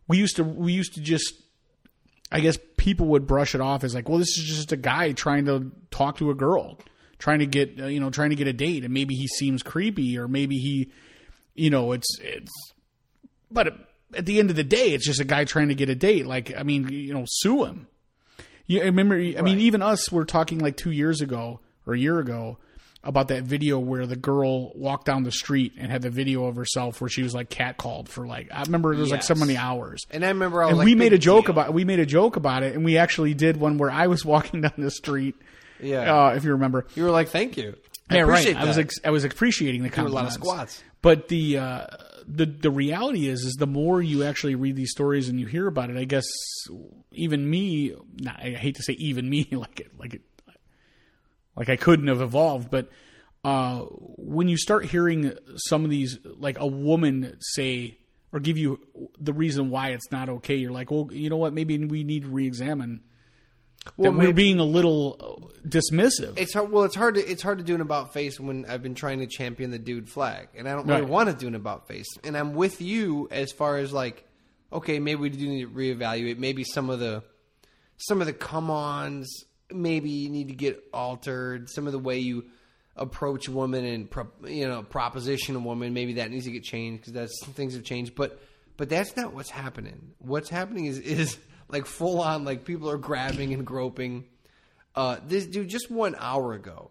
[0.09, 1.33] we used to we used to just,
[2.33, 5.13] I guess people would brush it off as like, well, this is just a guy
[5.13, 6.79] trying to talk to a girl,
[7.19, 9.63] trying to get uh, you know trying to get a date, and maybe he seems
[9.63, 10.91] creepy, or maybe he,
[11.55, 12.51] you know, it's it's,
[13.49, 13.75] but
[14.13, 16.27] at the end of the day, it's just a guy trying to get a date.
[16.27, 17.87] Like, I mean, you know, sue him.
[18.67, 19.15] You remember?
[19.15, 22.59] I mean, even us were talking like two years ago or a year ago
[23.05, 26.55] about that video where the girl walked down the street and had the video of
[26.55, 29.57] herself where she was like catcalled for like I remember it was like so many
[29.57, 30.05] hours.
[30.11, 31.51] And I remember I was And like, we made a joke deal.
[31.53, 34.25] about we made a joke about it, and we actually did one where I was
[34.25, 35.35] walking down the street.
[35.81, 36.27] Yeah.
[36.29, 36.87] uh, if you remember.
[36.95, 37.75] You were like, "Thank you."
[38.09, 38.29] I yeah, right.
[38.41, 40.81] appreciate I was ex- I was appreciating the Do a lot of squats.
[41.01, 41.87] But the uh,
[42.29, 45.67] the the reality is is the more you actually read these stories and you hear
[45.67, 46.25] about it, I guess
[47.11, 50.23] even me, not, I hate to say even me, like it, like it,
[51.57, 52.89] like I couldn't have evolved, but
[53.45, 57.99] uh, when you start hearing some of these, like a woman say
[58.33, 58.81] or give you
[59.21, 61.53] the reason why it's not okay, you're like, well, you know what?
[61.53, 63.03] Maybe we need to re-examine
[63.99, 66.35] that we're being a little uh, dismissive.
[66.37, 66.71] It's hard.
[66.71, 69.19] Well, it's hard to it's hard to do an about face when I've been trying
[69.19, 71.11] to champion the dude flag, and I don't really Right.
[71.11, 72.07] want to do an about face.
[72.23, 74.25] And I'm with you as far as like,
[74.73, 76.39] okay, maybe we do need to reevaluate.
[76.39, 77.25] Maybe some of the
[77.97, 79.29] some of the come ons
[79.75, 81.69] maybe you need to get altered.
[81.71, 82.45] Some of the way you
[82.97, 86.63] approach a woman and pro, you know proposition a woman maybe that needs to get
[86.63, 88.15] changed because that's things have changed.
[88.15, 88.41] But
[88.77, 90.13] but that's not what's happening.
[90.19, 94.25] What's happening is is like full on like people are grabbing and groping.
[94.95, 96.91] Uh, this dude just one hour ago,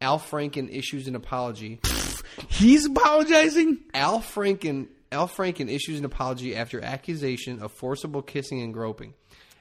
[0.00, 1.80] Al Franken issues an apology.
[2.48, 3.78] He's apologizing.
[3.94, 9.14] Al Franken Al Franken issues an apology after accusation of forcible kissing and groping.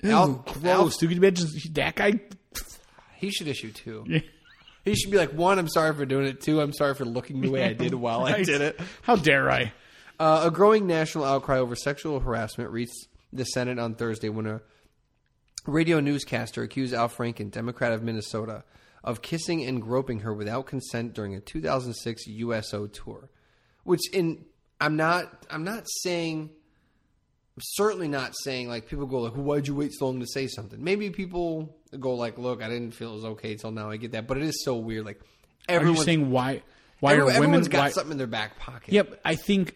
[0.03, 0.97] Al, gross.
[0.97, 2.19] Dude, can you imagine that guy?
[3.17, 4.05] he should issue two.
[4.83, 6.41] He should be like, one, I'm sorry for doing it.
[6.41, 8.79] Two, I'm sorry for looking the way I did while I did it.
[9.03, 9.73] How dare I?
[10.19, 14.61] Uh, a growing national outcry over sexual harassment reached the Senate on Thursday when a
[15.65, 18.63] radio newscaster accused Al Franken, Democrat of Minnesota,
[19.03, 23.29] of kissing and groping her without consent during a 2006 USO tour.
[23.83, 24.45] Which, in
[24.79, 26.49] I'm not I'm not saying
[27.55, 30.47] I'm certainly not saying like people go like, why'd you wait so long to say
[30.47, 30.81] something?
[30.83, 33.89] Maybe people go like, look, I didn't feel it was okay until now.
[33.91, 35.05] I get that, but it is so weird.
[35.05, 35.19] Like
[35.67, 36.61] Are you everyone's, saying why?
[37.01, 37.43] Why everyone- are women?
[37.49, 38.93] everyone's got why- something in their back pocket.
[38.93, 39.75] Yep, I think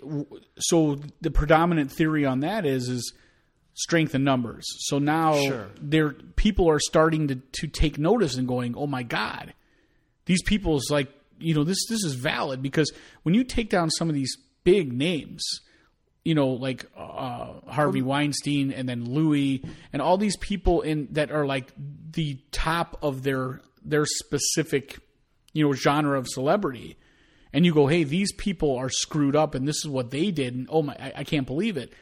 [0.59, 0.97] so.
[1.21, 3.13] The predominant theory on that is is
[3.73, 4.63] strength in numbers.
[4.88, 5.67] So now Sure.
[5.82, 9.53] there people are starting to to take notice and going, "Oh my god,
[10.28, 12.89] these people's like you know this this is valid because
[13.23, 15.43] when you take down some of these big names."
[16.26, 19.63] You know, like uh, Harvey Weinstein, and then Louis,
[19.93, 21.71] and all these people in that are like
[22.11, 24.99] the top of their their specific,
[25.53, 26.97] you know, genre of celebrity
[27.55, 30.53] and you go, hey, these people are screwed up and this is what they did,
[30.53, 31.93] and oh my, I, I can't believe it.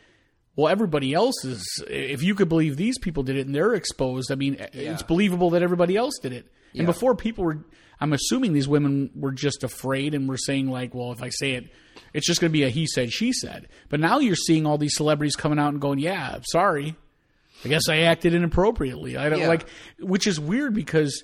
[0.55, 4.31] Well, everybody else is, if you could believe these people did it and they're exposed,
[4.31, 6.51] I mean, it's believable that everybody else did it.
[6.75, 7.65] And before people were,
[8.03, 11.53] I'm assuming these women were just afraid and were saying, like, well, if I say
[11.53, 11.69] it,
[12.13, 13.69] it's just going to be a he said, she said.
[13.87, 16.97] But now you're seeing all these celebrities coming out and going, yeah, I'm sorry.
[17.63, 19.15] I guess I acted inappropriately.
[19.15, 19.47] I don't Yeah.
[19.47, 19.67] like,
[19.99, 21.23] which is weird because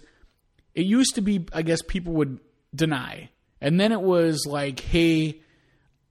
[0.74, 2.40] it used to be, I guess, people would
[2.74, 3.30] deny.
[3.60, 5.42] And then it was like, hey,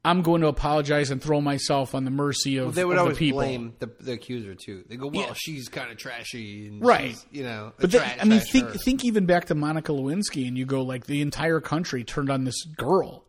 [0.04, 3.16] I'm going to apologize and throw myself on the mercy of, they would of always
[3.18, 3.40] the people.
[3.40, 4.84] blame the, the accuser too.
[4.88, 5.32] They go, "Well, Yeah.
[5.36, 7.16] she's kind of trashy, and Right.
[7.32, 8.74] you know." But then, I mean, think her.
[8.78, 12.44] think even back to Monica Lewinsky, and you go like the entire country turned on
[12.44, 13.24] this girl,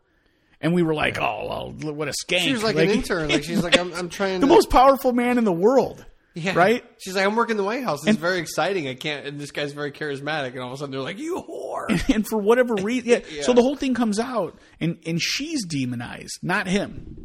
[0.61, 2.41] and we were like, oh, well, what a skank!
[2.41, 3.29] she was like, an intern.
[3.29, 6.05] Like she's like, "I'm, I'm trying the to." most powerful man in the world,
[6.35, 6.53] yeah.
[6.55, 6.83] right?
[6.99, 8.05] She's like, "I'm working in the White House.
[8.07, 8.87] It's very exciting.
[8.87, 11.43] I can't." And this guy's very charismatic, and all of a sudden they're like, "You
[11.49, 11.68] whore."
[12.13, 13.19] and for whatever reason, yeah.
[13.31, 13.43] Yeah.
[13.43, 17.15] So the whole thing comes out, and and she's demonized, not him.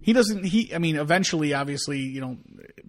[0.00, 0.44] He doesn't.
[0.44, 2.36] He, I mean, eventually, obviously, you know,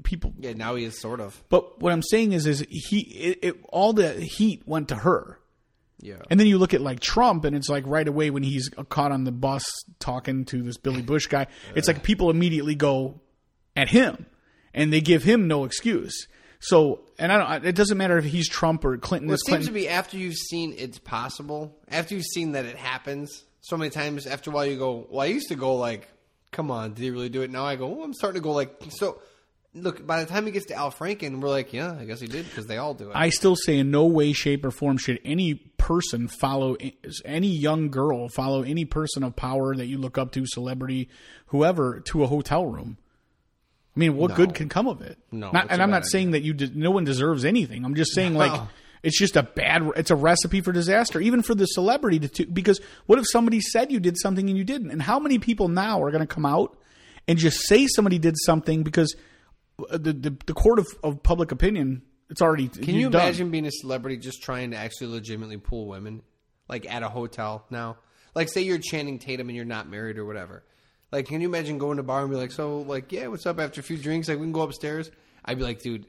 [0.04, 1.42] people yeah, now he is sort of.
[1.50, 5.40] But what I'm saying is, is he it, it, all the heat went to her,
[6.02, 6.16] Yeah.
[6.32, 9.12] and then you look at like Trump, and it's like right away when he's caught
[9.12, 9.64] on the bus
[10.00, 13.22] talking to this Billy Bush guy, it's like people immediately go
[13.76, 14.26] at him,
[14.74, 16.28] and they give him no excuse.
[16.60, 17.66] So, and I don't.
[17.66, 19.30] It doesn't matter if he's Trump or Clinton.
[19.30, 22.76] Well, it seems to be after you've seen it's possible, after you've seen that it
[22.76, 24.28] happens so many times.
[24.28, 26.10] After a while, you go, "Well, I used to go like,
[26.52, 28.52] come on, did he really do it?" Now I go, well, "I'm starting to go
[28.52, 29.22] like." So,
[29.74, 32.28] look, by the time he gets to Al Franken, we're like, "Yeah, I guess he
[32.28, 34.98] did because they all do it." I still say in no way, shape, or form
[34.98, 36.76] should any person follow
[37.24, 41.08] any young girl follow any person of power that you look up to, celebrity,
[41.48, 42.98] whoever, to a hotel room.
[43.96, 45.20] I mean, what good can come of it?
[45.32, 46.54] No, Not, and I'm not saying that you.
[46.54, 47.86] De- no one deserves anything.
[47.86, 48.39] I'm just saying No.
[48.39, 48.62] like
[49.04, 49.84] it's just a bad.
[49.96, 52.28] It's a recipe for disaster, even for the celebrity to.
[52.28, 54.89] to because what if somebody said you did something and you didn't?
[54.91, 56.76] And how many people now are going to come out
[57.28, 59.16] and just say somebody did something because
[59.89, 62.02] uh, the the, the court of, of public opinion.
[62.30, 62.68] It's already.
[62.70, 66.24] Can you imagine being a celebrity just trying to actually legitimately pull women,
[66.68, 67.98] like at a hotel now?
[68.34, 70.64] Like, say you're Channing Tatum and you're not married or whatever.
[71.14, 73.45] Like, can you imagine going to a bar and be like, "So, like, yeah, what's
[73.45, 75.11] up?" After a few drinks, like, we can go upstairs.
[75.45, 76.07] I'd be like, dude,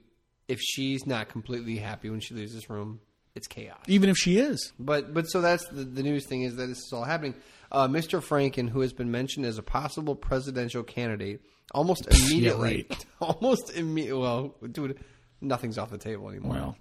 [0.49, 3.01] if she's not completely happy when she leaves this room,
[3.35, 3.83] it's chaos.
[3.87, 4.73] even if she is?
[4.79, 7.35] But but so that's the, the news thing is that this is all happening.
[7.71, 8.23] Uh, Mr.
[8.23, 11.43] Franken, who has been mentioned as a possible presidential candidate,
[11.75, 13.07] almost immediately, right.
[13.21, 14.23] almost immediately.
[14.23, 15.05] Well, dude,
[15.43, 16.53] nothing's off the table anymore.
[16.53, 16.77] Well,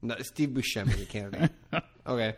[0.00, 1.50] No, Steve Buscemi, the candidate.
[2.06, 2.34] okay.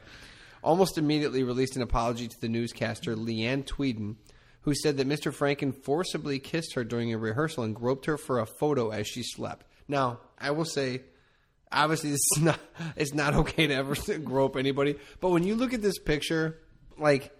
[0.65, 4.17] Almost immediately released an apology to the newscaster Leeann Tweeden,
[4.63, 5.33] who said that Mr.
[5.35, 9.23] Franken forcibly kissed her during a rehearsal and groped her for a photo as she
[9.23, 9.67] slept.
[9.89, 11.03] Now, I will say,
[11.71, 12.61] obviously, this is not
[12.97, 14.97] it's not okay to ever grope anybody.
[15.21, 16.59] But when you look at this picture,
[16.99, 17.33] like,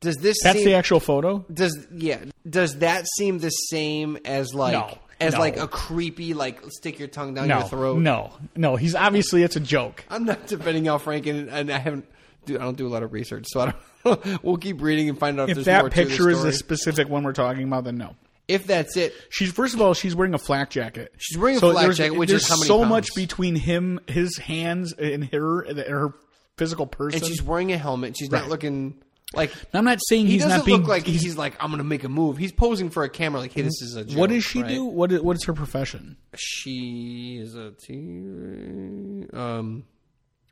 [0.00, 1.44] does this that's seem, the actual photo.
[1.52, 4.98] does yeah does that seem the same as like No.
[5.20, 5.38] as No.
[5.38, 7.98] like a creepy like stick your tongue down no, your throat.
[8.00, 8.74] no, no.
[8.74, 10.04] He's obviously it's a joke.
[10.10, 12.06] I'm not defending Al Franken, and I haven't.
[12.44, 13.74] Dude, I don't do a lot of research, so I
[14.04, 14.42] don't.
[14.44, 17.08] we'll keep reading and find out if, If there's more that picture is the specific
[17.08, 18.16] one we're talking about, then no.
[18.48, 21.12] if that's it, She's first of all, she's wearing a flak jacket.
[21.18, 22.88] She's wearing a flak jacket, which is so pounds?
[22.88, 26.14] much between him, his hands, and her, and her
[26.56, 27.20] physical person.
[27.20, 29.00] and she's wearing a helmet, she's not looking
[29.34, 30.80] like I'm not saying he he's doesn't not being.
[30.80, 32.36] look like he's, he's, like I'm going to make a move.
[32.36, 34.04] He's posing for a camera, like hey, this is a.
[34.04, 34.68] Joke, what does she right?
[34.68, 34.84] do?
[34.84, 36.16] What is, what is her profession?
[36.36, 39.84] She is a T, um,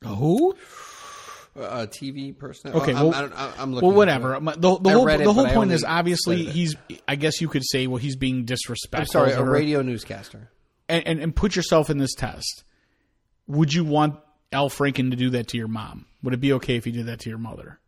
[0.04, 0.54] Who?
[1.56, 2.72] Uh, a TV person.
[2.72, 3.88] Uh, okay, Oh, I'm, I I'm looking.
[3.88, 4.38] Well, whatever.
[4.40, 6.76] The, the whole it, the whole point only is obviously he's.
[7.08, 9.20] I guess you could say well he's being disrespectful.
[9.22, 10.50] I'm sorry, a radio newscaster.
[10.88, 12.64] and, and, and put yourself in this test.
[13.48, 14.16] Would you want
[14.52, 16.06] Al Franken to do that to your mom?
[16.22, 17.80] Would it be okay if he did that to your mother?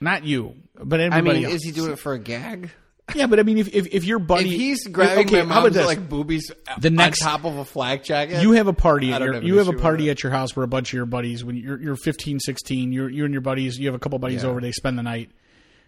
[0.00, 1.54] Not you, but I mean, else.
[1.54, 2.70] is he doing it for a gag?
[3.14, 5.60] Yeah, but I mean, if if, if your buddy, If he's grabbing okay, my how
[5.60, 5.86] about mom's this?
[5.86, 9.12] like boobies The next- on top of a flak jacket, you have a party.
[9.12, 11.06] At your, have you have a party at your house where a bunch of your
[11.06, 14.18] buddies, when you're you're 15, 16, you're you and your buddies, you have a couple
[14.18, 14.50] buddies Yeah.
[14.50, 14.60] over.
[14.60, 15.30] They spend the night.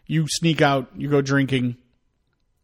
[0.07, 0.89] You sneak out.
[0.97, 1.77] You go drinking.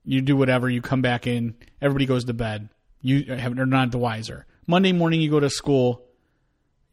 [0.04, 0.68] You do whatever.
[0.70, 1.54] You come back in.
[1.80, 2.68] Everybody goes to bed.
[3.00, 4.46] You uh, have are not the wiser.
[4.66, 6.02] Monday morning, you go to school.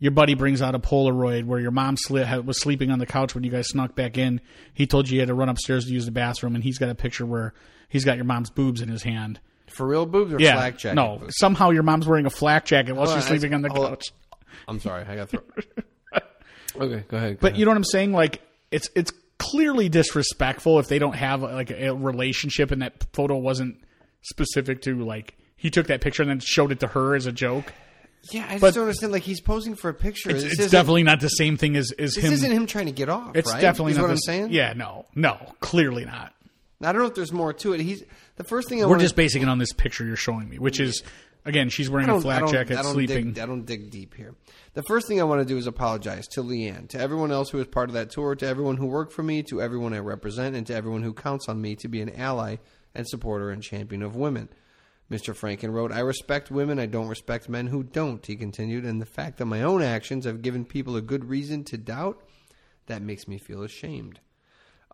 [0.05, 3.33] Your buddy brings out a Polaroid where your mom sli- was sleeping on the couch
[3.33, 4.39] when you guys snuck back in.
[4.71, 6.89] He told you you had to run upstairs to use the bathroom, and he's got
[6.89, 7.55] a picture where
[7.89, 9.39] he's got your mom's boobs in his hand.
[9.67, 10.93] for real boobs or Yeah, flak jacket?
[10.93, 11.17] no.
[11.17, 11.33] boobs?
[11.39, 14.03] Somehow your mom's wearing a flak jacket while she's sleeping on the couch.
[14.67, 15.41] I'm sorry, I got throw.
[16.79, 17.33] okay, go ahead.
[17.37, 17.57] Go But ahead.
[17.59, 18.11] you know what I'm saying?
[18.13, 18.41] Like
[18.71, 23.77] it's it's clearly disrespectful if they don't have like a relationship and that photo wasn't
[24.21, 27.31] specific to like he took that picture and then showed it to her as a
[27.31, 27.73] joke.
[28.31, 29.13] Yeah, I just but- don't understand.
[29.13, 30.29] Like he's posing for a picture.
[30.31, 32.33] It's, it's definitely not the same thing as, as This him.
[32.33, 33.35] isn't him trying to get off.
[33.35, 33.61] it's right?
[33.61, 34.51] definitely Is not what I'm saying.
[34.51, 36.33] Yeah, no, no, clearly not.
[36.81, 37.79] I don't know if there's more to it.
[37.81, 38.03] He's
[38.35, 40.59] the first thing I We're want just basing it on this picture you're showing me,
[40.59, 41.03] which is
[41.45, 43.33] again she's wearing a flak jacket, I sleeping.
[43.33, 44.35] Dig, I don't dig deep here.
[44.73, 47.59] The first thing I want to do is apologize to Leeann, to everyone else who
[47.59, 50.55] was part of that tour, to everyone who worked for me, to everyone I represent,
[50.55, 52.57] and to everyone who counts on me to be an ally
[52.93, 54.49] and supporter and champion of women.
[55.11, 55.35] Mr.
[55.35, 59.05] Franken wrote, I respect women, I don't respect men who don't, he continued, and the
[59.05, 62.23] fact that my own actions have given people a good reason to doubt,
[62.87, 64.19] that makes me feel ashamed.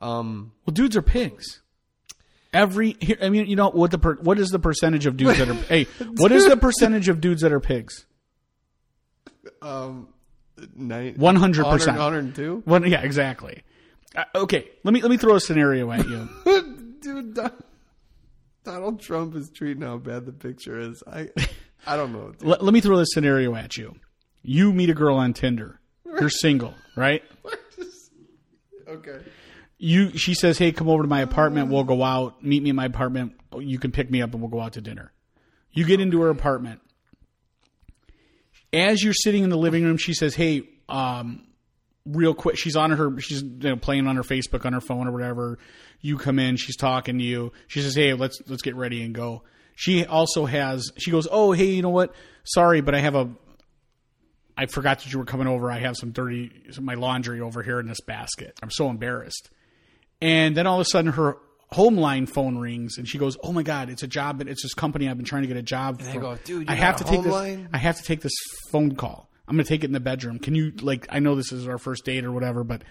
[0.01, 1.62] Um, Well, dudes are pigs.
[2.53, 5.38] Every here, I mean, you know what the per, what is the percentage of dudes
[5.39, 5.86] that are hey?
[6.18, 8.05] What is the percentage of dudes that are pigs?
[9.62, 10.09] um,
[10.76, 11.64] nine, 100%.
[11.64, 12.64] 102?
[12.66, 13.64] Well, yeah, exactly.
[14.16, 16.28] Uh, okay, let me let me throw a scenario at you.
[17.01, 17.39] Dude,
[18.64, 21.03] Donald Trump is treating how bad the picture is.
[21.07, 21.30] I,
[21.86, 22.34] I don't know.
[22.41, 23.95] let, let me throw this scenario at you.
[24.43, 25.80] You meet a girl on Tinder.
[26.20, 27.24] You're single, right?
[28.88, 29.20] Okay.
[29.78, 31.72] You she says, "Hey, come over to my apartment.
[31.72, 32.43] We'll go out.
[32.43, 33.34] Meet me in my apartment.
[33.57, 35.14] You can pick me up and we'll go out to dinner."
[35.72, 36.82] You get into her apartment.
[38.74, 41.47] As you're sitting in the living room, she says, "Hey, um,
[42.05, 43.19] real quick." She's on her.
[43.19, 45.59] She's you know, playing on her Facebook on her phone or whatever.
[46.01, 46.57] You come in.
[46.57, 47.51] She's talking to you.
[47.67, 49.43] She says, "Hey, let's let's get ready and go."
[49.75, 50.91] She also has.
[50.97, 52.13] She goes, "Oh, hey, you know what?
[52.43, 53.29] Sorry, but I have a
[54.57, 55.71] I forgot that you were coming over.
[55.71, 58.59] I have some dirty, some, my laundry over here in this basket.
[58.61, 59.49] I'm so embarrassed.
[60.21, 61.37] And then all of a sudden, her
[61.71, 64.39] home line phone rings, and she goes, "Oh my god, it's a job!
[64.41, 66.09] It's this company I've been trying to get a job for.
[66.11, 67.31] I go, "Dude, I have to take this.
[67.31, 68.33] line?" I have to take this
[68.69, 69.30] phone call.
[69.51, 70.39] I'm going to take it in the bedroom.
[70.39, 71.07] Can you like?
[71.09, 72.83] I know this is our first date or whatever, but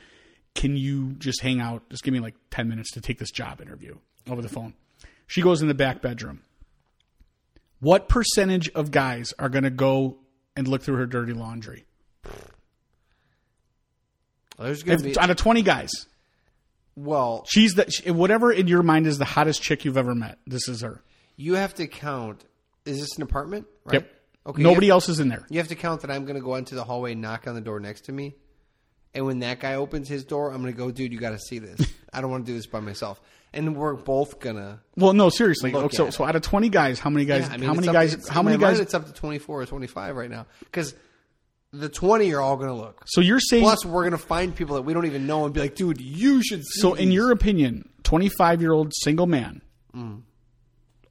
[0.54, 1.88] can you just hang out?
[1.88, 3.96] Just give me like ten minutes to take this job interview
[4.28, 4.74] over the phone."
[5.26, 6.42] She goes in the back bedroom.
[7.78, 10.18] What percentage of guys are going to go
[10.54, 11.86] and look through her dirty laundry?
[14.58, 15.90] There's gonna be out of 20 guys,
[16.94, 17.46] well.
[17.48, 20.38] she's the whatever in your mind is the hottest chick you've ever met.
[20.46, 21.02] This is her.
[21.36, 22.44] You have to count.
[22.84, 23.66] Is this an apartment?
[23.86, 23.94] Right?
[23.94, 24.20] Yep.
[24.47, 24.62] Okay.
[24.62, 25.45] Nobody have, else is in there.
[25.51, 27.55] You have to count that I'm going to go into the hallway, and knock on
[27.55, 28.34] the door next to me,
[29.14, 31.38] and when that guy opens his door, I'm going to go, dude, you got to
[31.38, 31.80] see this.
[32.12, 33.20] I don't want to do this by myself,
[33.53, 34.80] and we're both gonna.
[34.97, 35.72] Well, no, seriously.
[35.72, 37.47] Look so, so out of 20 guys, how many guys?
[37.47, 38.14] Yeah, I mean, how many guys?
[38.14, 38.80] it's- How many mind, guys?
[38.80, 40.95] it's up to 24 or 25 right now because
[41.72, 43.05] the 20 are all going to look.
[43.07, 45.55] So you're saying Plus, we're going to find people that we don't even know and
[45.55, 46.80] be like, dude, you should see.
[46.80, 49.62] so in your opinion, 25 year old single man,
[49.95, 50.22] Mm.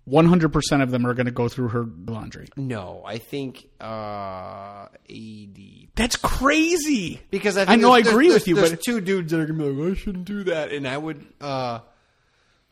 [0.08, 2.48] 100% of them are going to go through her laundry.
[2.58, 7.22] no, I think uh, 80 That's crazy.
[7.30, 9.60] because I, I know I agree with you, there's but two dudes that are gonna
[9.60, 11.80] be like, I shouldn't do that, and I would, uh,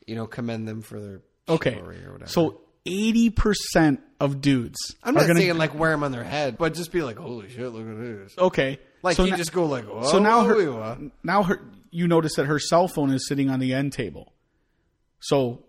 [0.05, 1.73] you know, commend them for their okay.
[1.73, 2.29] chivalry or whatever.
[2.31, 6.73] So 80% of dudes I'm not going saying like wear them on their head, but
[6.73, 8.37] just be like, holy shit, look at this.
[8.37, 8.79] okay.
[9.03, 11.61] Like so you no- just go like, Whoa, so now her, now her
[11.91, 14.33] you notice that her cell phone is sitting on the end table.
[15.19, 15.65] So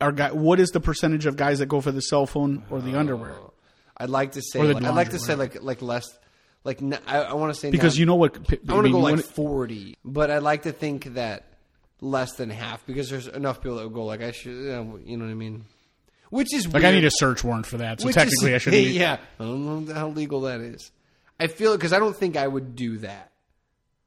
[0.00, 2.80] are guy, what is the percentage of guys that go for the cell phone or
[2.80, 3.34] the oh, underwear?
[3.96, 4.58] I'd like to say.
[4.60, 6.06] Or the Like, I'd like to laundry, say like like less.
[6.64, 8.46] Like n- I, I want to say Because not- you know what?
[8.46, 11.46] p- I want to go you like wanna- forty, but I'd like to think that
[12.02, 14.52] less than half because there's enough people that would go like I should.
[14.52, 15.64] You know, you know what I mean?
[16.30, 16.84] Which is like weird.
[16.86, 18.00] I need a search warrant for that.
[18.00, 18.84] So Which technically, is, I shouldn't.
[18.84, 20.90] be- Yeah, I don't know how legal that is.
[21.38, 23.32] I feel because I don't think I would do that.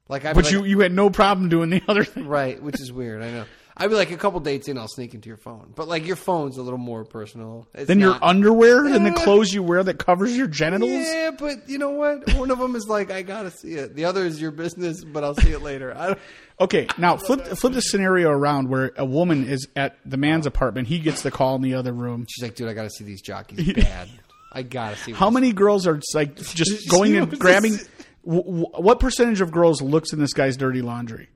[0.08, 2.26] Like, I'd But like, you you had no problem doing the other thing.
[2.28, 3.22] right, which is weird.
[3.22, 3.44] I know.
[3.76, 6.14] I'd be like a couple dates in, I'll sneak into your phone, but like your
[6.16, 7.66] phone's a little more personal.
[7.74, 10.90] It's Then your not- underwear and the clothes you wear that covers your genitals.
[10.92, 12.32] Yeah, but you know what?
[12.34, 13.96] One of them is like I gotta see it.
[13.96, 15.92] The other is your business, but I'll see it later.
[15.96, 16.18] I don't,
[16.60, 20.48] Okay, now flip flip the scenario around where a woman is at the man's oh.
[20.48, 20.86] apartment.
[20.86, 22.26] He gets the call in the other room.
[22.30, 24.08] she's like, dude, I gotta see these jockeys bad.
[24.52, 25.10] I gotta see.
[25.10, 27.72] How many girls are like just going and grabbing?
[27.72, 27.88] this-
[28.24, 31.28] w- w- What percentage of girls looks in this guy's dirty laundry?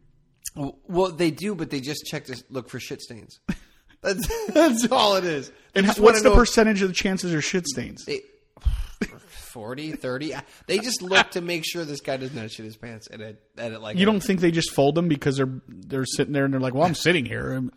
[0.89, 3.39] Well, they do, but they just check to look for shit stains.
[4.01, 5.49] That's that's all it is.
[5.49, 8.05] They And just what's wanna the know percentage of the chances are shit stains?
[8.05, 8.21] They,
[9.29, 10.35] 40, 30.
[10.35, 13.09] Uh, they just look to make sure this guy does not have shit his pants
[13.09, 16.05] and it, and it like You don't think they just fold them because they're they're
[16.07, 17.73] sitting there and they're like, "Well, I'm sitting here." I'm-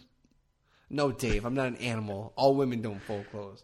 [0.92, 2.34] No, Dave, I'm not an animal.
[2.36, 3.64] All women don't fold clothes.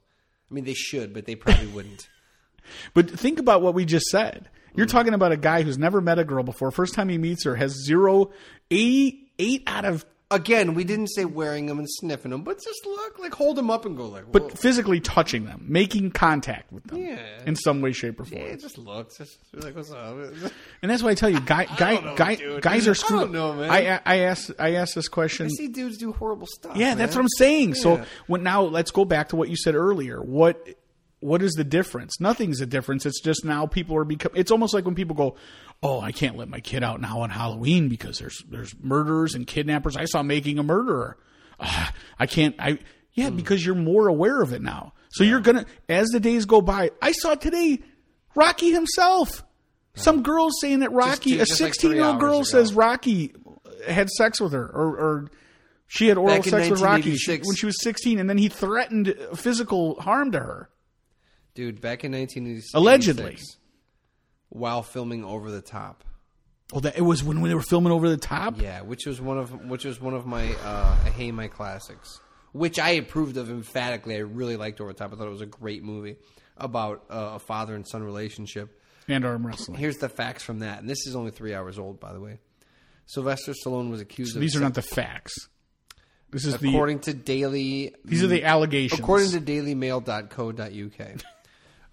[0.49, 2.07] I mean, they should, but they probably wouldn't.
[2.93, 4.49] But think about what we just said.
[4.77, 6.71] You're talking about a guy who's never met a girl before.
[6.71, 8.31] First time he meets her has zero,
[8.71, 12.85] eight, eight out of, Again, we didn't say wearing them and sniffing them, but just
[12.85, 16.83] look, like hold them up and go like, but physically touching them, making contact with
[16.83, 17.17] them Yeah.
[17.45, 18.41] in some way, shape, or form.
[18.41, 20.17] yeah, just look, just like, what's up?
[20.81, 22.61] And that's why I tell you, guy, guy, know, guy, dude.
[22.61, 23.21] guys are screwed.
[23.21, 23.69] don't know, man.
[23.69, 25.45] I, I asked, I asked this question.
[25.45, 26.75] I see dudes do horrible stuff.
[26.75, 26.97] Yeah, man.
[26.97, 27.75] that's what I'm saying.
[27.75, 30.21] So when now let's go back to what you said earlier.
[30.21, 30.61] What
[31.19, 32.19] what is the difference?
[32.19, 33.05] Nothing's a difference.
[33.05, 34.31] It's just now people are become.
[34.35, 35.35] It's almost like when people go,
[35.81, 39.47] "Oh, I can't let my kid out now on Halloween because there's there's murderers and
[39.47, 39.97] kidnappers.
[39.97, 41.17] I saw making a murderer.
[41.59, 42.55] Ah, I can't.
[42.59, 42.79] I
[43.13, 44.93] yeah, because you're more aware of it now.
[45.09, 46.91] So you're gonna as the days go by.
[47.01, 47.79] I saw today
[48.35, 49.43] Rocky himself.
[49.95, 52.43] Some girl saying that Rocky, just a 16 year old girl ago.
[52.43, 53.33] says Rocky
[53.87, 55.31] had sex with her, or, or
[55.87, 59.99] she had oral sex with Rocky when she was 16, and then he threatened physical
[59.99, 60.69] harm to her.
[61.57, 61.81] Dude.
[61.81, 63.37] Back in 1986, Allegedly.
[64.49, 66.03] while filming Over the Top.
[66.73, 68.59] Oh, that it was when they were filming over the top.
[68.61, 72.19] Yeah, which was one of which was one of my uh, I hate my classics,
[72.51, 74.15] which I approved of emphatically.
[74.15, 75.13] I really liked Over the Top.
[75.13, 76.17] I thought it was a great movie
[76.57, 78.77] about uh, a father and son relationship.
[79.07, 79.77] and arm wrestling.
[79.77, 82.39] Here's the facts from that, and this is only three hours old, by the way.
[83.05, 85.47] Sylvester Stallone was accused of These are not the facts.
[86.31, 88.99] This is the according to Daily these are the allegations.
[88.99, 91.21] according to dailymail.co.uk.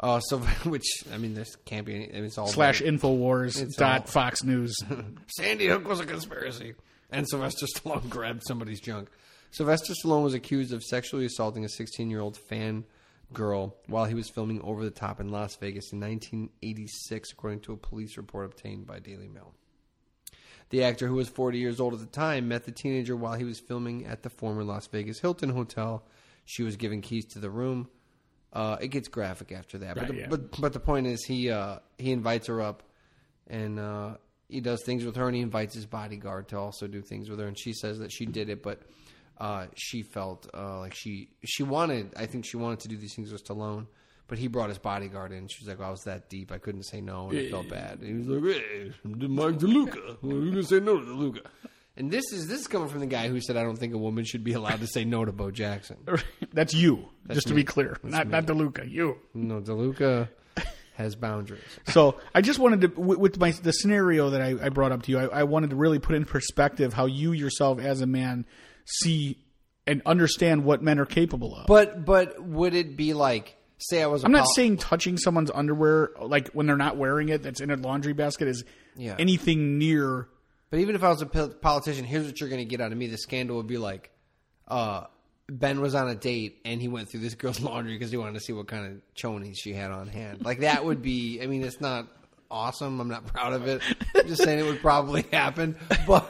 [0.05, 1.95] Uh, so which I mean, this can't be.
[1.95, 4.77] Any, it's all slash infowars It's dot all- fox news.
[5.39, 6.75] Sandy Hook was a conspiracy.
[7.11, 9.09] And Sylvester Stallone grabbed somebody's junk.
[9.51, 12.85] Sylvester Stallone was accused of sexually assaulting a 16 year old fan
[13.33, 17.73] girl while he was filming Over the Top in Las Vegas in 1986, according to
[17.73, 19.55] a police report obtained by Daily Mail.
[20.71, 23.45] The actor, who was 40 years old at the time, met the teenager while he
[23.45, 26.05] was filming at the former Las Vegas Hilton Hotel.
[26.45, 27.89] She was given keys to the room.
[28.55, 30.27] Uh, it gets graphic after that, but, Right, the, yeah.
[30.31, 32.85] but but the point is he uh, he invites her up,
[33.49, 34.15] and uh,
[34.49, 37.41] he does things with her, and he invites his bodyguard to also do things with
[37.41, 38.81] her, and she says that she did it, but
[39.39, 42.13] uh, she felt uh, like she she wanted.
[42.17, 43.89] I think she wanted to do these things with Stallone,
[44.29, 45.49] but he brought his bodyguard in.
[45.49, 47.99] She was like, "I was that deep, I couldn't say no, and it felt bad."
[48.03, 50.19] And he was like, "Hey, Mike DeLuca.
[50.23, 51.45] Well, you gonna say no to DeLuca?"
[51.97, 53.99] And this is this is coming from the guy who said, "I don't think a
[53.99, 55.97] woman should be allowed to say no to Bo Jackson."
[56.53, 57.99] That's you, just to be clear.
[58.03, 59.19] not not DeLuca, you.
[59.33, 60.29] No, DeLuca
[60.97, 61.61] has boundaries.
[61.89, 65.03] So I just wanted to, with with my the scenario that I, I brought up
[65.05, 68.07] to you, I, I wanted to really put in perspective how you yourself as a
[68.07, 68.45] man
[68.87, 69.39] see
[69.87, 71.67] and understand what men are capable of.
[71.67, 74.25] But but would it be like say I was?
[74.25, 77.71] I'm not pol- saying touching someone's underwear, like when they're not wearing it, that's in
[77.71, 78.65] a laundry basket, is
[78.97, 79.15] Yeah.
[79.19, 80.29] anything near.
[80.75, 82.99] But even if I was a politician, here's what you're going to get out of
[82.99, 83.07] me.
[83.07, 84.11] The scandal would be like,
[84.67, 85.05] uh,
[85.49, 88.35] Ben was on a date and he went through this girl's laundry because he wanted
[88.35, 90.45] to see what kind of chonies she had on hand.
[90.45, 91.41] Like that would be.
[91.41, 92.09] I mean, it's not
[92.51, 92.99] awesome.
[92.99, 93.83] I'm not proud of it.
[94.17, 95.77] I'm just saying it would probably happen.
[96.09, 96.29] But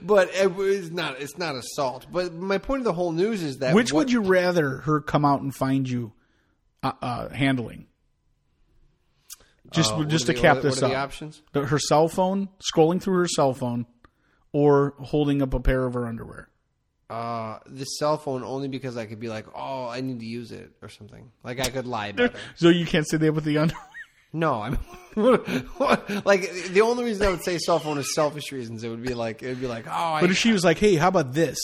[0.00, 1.20] but it was not.
[1.20, 2.06] It's not assault.
[2.10, 5.02] But my point of the whole news is that Which what- would you rather her
[5.02, 6.14] come out and find you
[6.82, 7.84] uh, uh, handling?
[9.70, 11.42] Just uh, just to the- cap this the up, options?
[11.54, 13.86] Her cell phone, scrolling through her cell phone,
[14.52, 16.48] or holding up a pair of her underwear.
[17.10, 20.52] Uh, the cell phone only because I could be like, oh, I need to use
[20.52, 21.30] it or something.
[21.42, 22.34] Like I could lie better.
[22.56, 23.82] So you can't sit there with the underwear.
[24.30, 24.78] No, I'm
[25.16, 28.84] like the only reason I would say cell phone is selfish reasons.
[28.84, 30.78] It would be like it would be like, oh, I, But if she was like,
[30.78, 31.58] "Hey, how about this?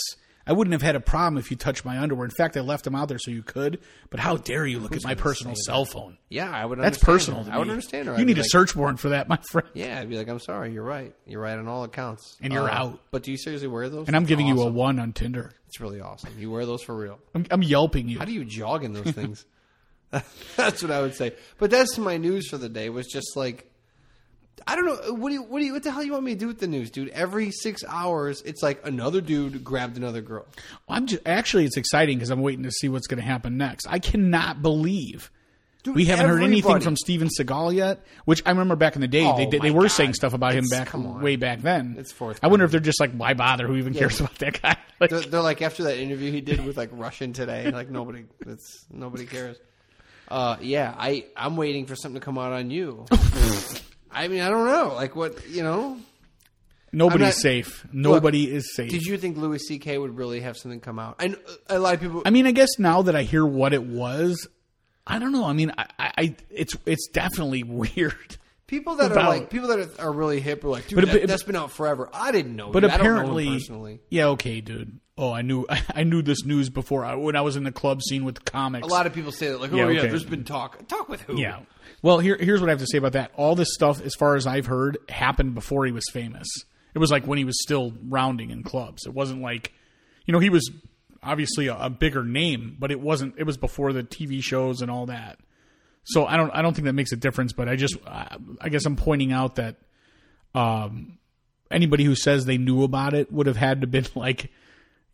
[0.47, 2.25] I wouldn't have had a problem if you touched my underwear.
[2.27, 3.81] In fact, I left them out there so you could.
[4.11, 6.19] But how dare you look at my personal cell phone?
[6.29, 6.79] Yeah, I would.
[6.79, 7.47] That's personal.
[7.51, 8.15] I would understand her.
[8.15, 9.69] You I'd need a like, search warrant for that, my friend.
[9.73, 11.15] Yeah, I'd be like, I'm sorry, you're right.
[11.27, 12.37] You're right on all accounts.
[12.43, 13.01] And you're Uh, out.
[13.11, 14.07] But do you seriously wear those?
[14.07, 15.53] And I'm giving you a one on Tinder.
[15.69, 16.31] It's really awesome.
[16.39, 17.19] You wear those for real.
[17.35, 18.19] I'm, I'm yelping you.
[18.19, 19.47] How do you jog in those things?
[20.57, 21.33] that's what I would say.
[21.59, 22.89] But that's my news for the day.
[22.91, 23.71] Was just like,
[24.67, 25.15] I don't know.
[25.15, 25.43] What do you?
[25.43, 25.73] What do you?
[25.73, 27.09] What the hell you want me to do with the news, dude?
[27.11, 30.47] Every six hours, it's like another dude grabbed another girl.
[30.89, 33.87] I'm just, actually it's exciting because I'm waiting to see what's going to happen next.
[33.89, 35.31] I cannot believe
[35.83, 38.07] Dude, we haven't heard anything from Steven Seagal yet.
[38.25, 39.91] Which I remember back in the day, Oh, they, they, were God.
[39.91, 41.97] saying stuff about him back way back then.
[41.99, 42.41] It's fourth.
[42.43, 43.67] I wonder if they're just like, why bother?
[43.67, 44.77] Who even cares about that guy?
[45.01, 47.69] Like, They're, they're like after that interview he did with like Russian today.
[47.71, 49.57] Like nobody, it's nobody cares.
[50.29, 53.05] Uh, yeah, I I'm waiting for something to come out on you.
[54.15, 54.95] I mean, I don't know.
[54.95, 55.99] Like what you know?
[56.93, 57.87] nobody's not- safe.
[57.93, 58.91] Nobody is safe.
[58.91, 59.99] Did you think Louis C.K.
[59.99, 61.17] would really have something come out?
[61.19, 62.23] And uh, a lot of people.
[62.25, 64.49] I mean, I guess now that I hear what it was,
[65.07, 65.45] I don't know.
[65.45, 68.37] I mean, I, I, it's it's definitely weird.
[68.67, 71.29] People that about- are like people that are, really hip are like, dude, But that,
[71.29, 72.09] has been out forever.
[72.13, 72.71] I didn't know.
[72.71, 75.01] But don't know apparently, personally, yeah, okay, dude.
[75.17, 78.03] Oh, I knew I knew this news before I, when I was in the club
[78.03, 78.87] scene with the comics.
[78.87, 80.09] a lot of people say that like, oh Yeah, yeah, okay.
[80.09, 80.87] there's been talk.
[80.89, 81.41] Talk with who?
[81.41, 81.61] Yeah.
[82.03, 83.31] Well, here, here's what I have to say about that.
[83.37, 86.47] All this stuff, as far as I've heard, happened before he was famous.
[86.95, 89.07] It was like when he was still rounding in clubs.
[89.07, 89.73] It wasn't like,
[90.27, 90.71] you know, he was
[91.23, 93.35] obviously a, a bigger name, but it wasn't.
[93.39, 95.39] It was before the TV shows and all that.
[96.05, 97.53] So I don't, I don't think that makes a difference.
[97.53, 99.77] But I just, I, I guess I'm pointing out that
[100.55, 101.19] um,
[101.71, 104.51] anybody who says they knew about it would have had to been like,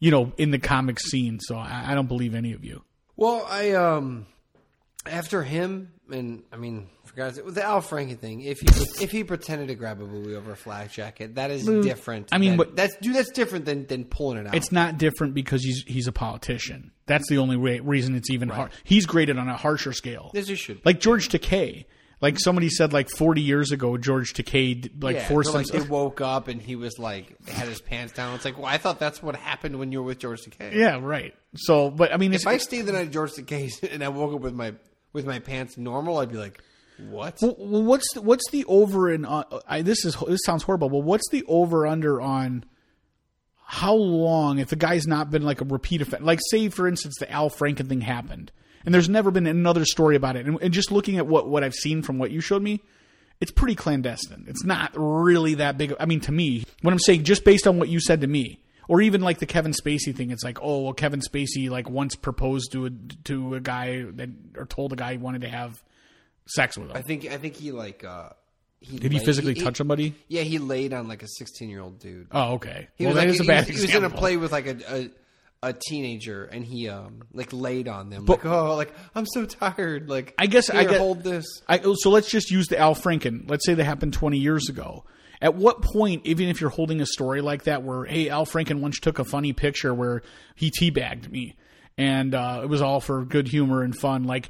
[0.00, 1.38] you know, in the comic scene.
[1.40, 2.82] So I, I don't believe any of you.
[3.16, 4.26] Well, I um
[5.06, 8.66] after him and I mean, for God's sake, with the Al Franken thing, if he
[9.02, 12.28] if he pretended to grab a booby over a flak jacket, that is different.
[12.32, 14.54] I mean, than- but- that's dude, that's different than than pulling it out.
[14.54, 16.90] It's not different because he's he's a politician.
[17.06, 18.72] That's the only way, reason it's even hard.
[18.84, 20.30] He's graded on a harsher scale.
[20.32, 21.86] This is should Like George Takei.
[22.20, 25.84] Like somebody said, like 40 years ago, George Takei like yeah, forced so, like himself.
[25.84, 28.34] they woke up and he was like had his pants down.
[28.34, 30.74] It's like, well, I thought that's what happened when you were with George Takei.
[30.74, 31.34] yeah, right.
[31.56, 34.34] So, but I mean, If I stayed the night at George Takei's and I woke
[34.34, 34.74] up with my
[35.14, 36.62] with my pants normal, I'd be like,
[37.08, 37.38] what?
[37.40, 40.90] well, well, what's the, what's the over and uh, I, this is this sounds horrible,
[40.90, 42.64] but what's the over under on
[43.64, 46.26] how long if the guy's not been like a repeat offender?
[46.26, 48.52] Like, say for instance, the Al Franken thing happened,
[48.84, 50.46] and there's never been another story about it.
[50.46, 52.82] And, and just looking at what what I've seen from what you showed me,
[53.40, 54.44] it's pretty clandestine.
[54.48, 55.94] It's not really that big.
[55.98, 58.60] I mean, to me, what I'm saying, just based on what you said to me,
[58.88, 62.16] or even like the Kevin Spacey thing, it's like, oh, well, Kevin Spacey like once
[62.16, 62.90] proposed to a
[63.24, 65.82] to a guy that or told a guy he wanted to have
[66.46, 66.96] sex with him.
[66.96, 68.30] I think I think he like uh
[68.80, 70.14] he Did he laid- physically touch somebody?
[70.26, 72.28] Yeah, he laid on like a sixteen year old dude.
[72.32, 72.88] Oh, okay.
[72.96, 74.36] He well, was that like, is a he bad was, he was in a play
[74.38, 75.10] with like a, a
[75.62, 78.24] a teenager, and he um like laid on them.
[78.26, 80.08] like, oh, like I'm so tired.
[80.08, 81.44] Like I guess I get- hold this.
[81.68, 83.48] I, so let's just use the Al Franken.
[83.48, 85.04] Let's say that happened 20 years ago.
[85.42, 88.80] At what point, even if you're holding a story like that, where hey, Al Franken
[88.80, 90.22] once took a funny picture where
[90.54, 91.56] he teabagged me,
[91.98, 94.24] and uh, it was all for good humor and fun.
[94.24, 94.48] Like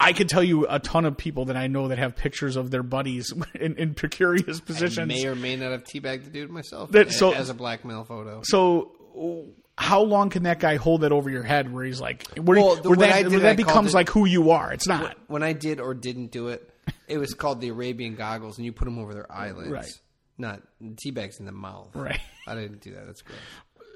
[0.00, 2.70] I could tell you a ton of people that I know that have pictures of
[2.70, 5.08] their buddies in, in precarious positions.
[5.08, 8.40] May or may not have teabagged the dude myself That- so- as a blackmail photo.
[8.44, 8.92] so
[9.78, 12.76] how long can that guy hold that over your head where he's like where, Well,
[12.82, 15.52] where that, did where that becomes it- like who you are it's not When I
[15.52, 16.68] did or didn't do it,
[17.08, 19.70] it was called the Arabian goggles, and you put them over their eyelids.
[19.70, 19.92] Right.
[20.38, 21.90] Not teabags in the mouth.
[21.94, 22.20] Right.
[22.46, 23.06] I didn't do that.
[23.06, 23.38] That's gross.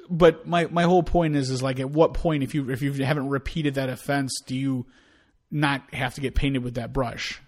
[0.09, 2.93] but my my whole point is is like at what point if you if you
[3.05, 4.87] haven't repeated that offense do you
[5.51, 7.41] not have to get painted with that brush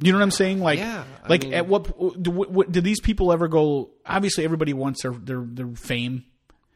[0.00, 0.60] you know what I'm saying?
[0.60, 1.84] Like, Yeah, like mean- at what
[2.20, 3.90] do, what do these people ever go?
[4.06, 6.24] Obviously, everybody wants their their, their fame.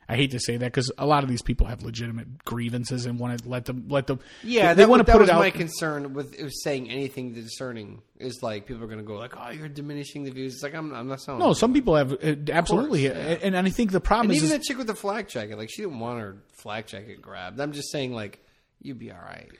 [0.08, 3.18] I hate to say that because a lot of these people have legitimate grievances and
[3.18, 4.20] want to let them let them.
[4.44, 5.40] Yeah, they, that, want to put was it out.
[5.40, 9.16] my concern with it was saying anything discerning is like people are going to go
[9.16, 11.38] like, "Oh, you're diminishing the views." It's like I'm, I'm not saying.
[11.40, 13.10] no, some people have uh, absolutely, yeah.
[13.10, 15.28] and, and I think the problem and is, even is that chick with the flak
[15.28, 17.60] jacket, like she didn't want her flak jacket grabbed.
[17.60, 18.38] I'm just saying, like,
[18.80, 19.50] you'd be all right.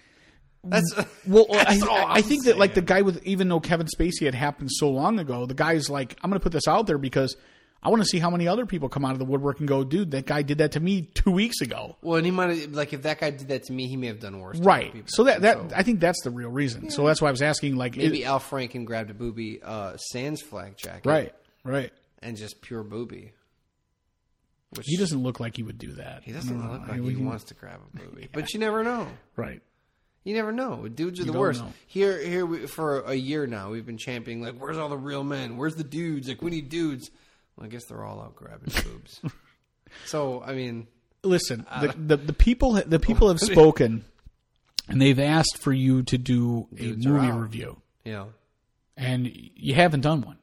[0.62, 0.94] That's
[1.26, 4.26] Well, that's I, I I'm think that like the guy with even though Kevin Spacey
[4.26, 6.98] had happened so long ago, the guy's like, I'm going to put this out there
[6.98, 7.36] because
[7.86, 9.84] I want to see how many other people come out of the woodwork and go,
[9.84, 11.94] dude, that guy did that to me two weeks ago.
[12.02, 14.08] well, and he might have like if that guy did that to me, he may
[14.08, 14.58] have done worse.
[14.58, 15.08] Right.
[15.08, 16.90] So that that I think that's the real reason.
[16.90, 19.96] So that's why I was asking, like, maybe it- Al Franken grabbed a booby uh,
[19.98, 21.32] Sans flak jacket, right,
[21.64, 21.92] right.
[22.20, 23.32] and just pure booby.
[24.70, 26.24] Which He doesn't look like he would do that.
[26.24, 28.82] He doesn't look like I he mean, wants to grab a booby, but you never
[28.82, 29.06] know.
[29.36, 29.62] Right.
[30.24, 30.88] You never know.
[30.88, 31.62] Dudes are the worst.
[31.62, 31.72] know.
[31.86, 35.22] Here, here we, for a year now, we've been championing like, "Where's all the real
[35.22, 35.56] men?
[35.56, 36.26] Where's the dudes?
[36.26, 37.12] Like, we need dudes."
[37.56, 39.20] Well, I guess they're all out grabbing boobs.
[40.06, 40.86] So I mean,
[41.22, 44.04] Listen, the, the the people the people have spoken,
[44.88, 47.40] and they've asked for you to do a Dudes are movie out.
[47.40, 48.28] review, know,
[48.96, 50.38] and you haven't done one.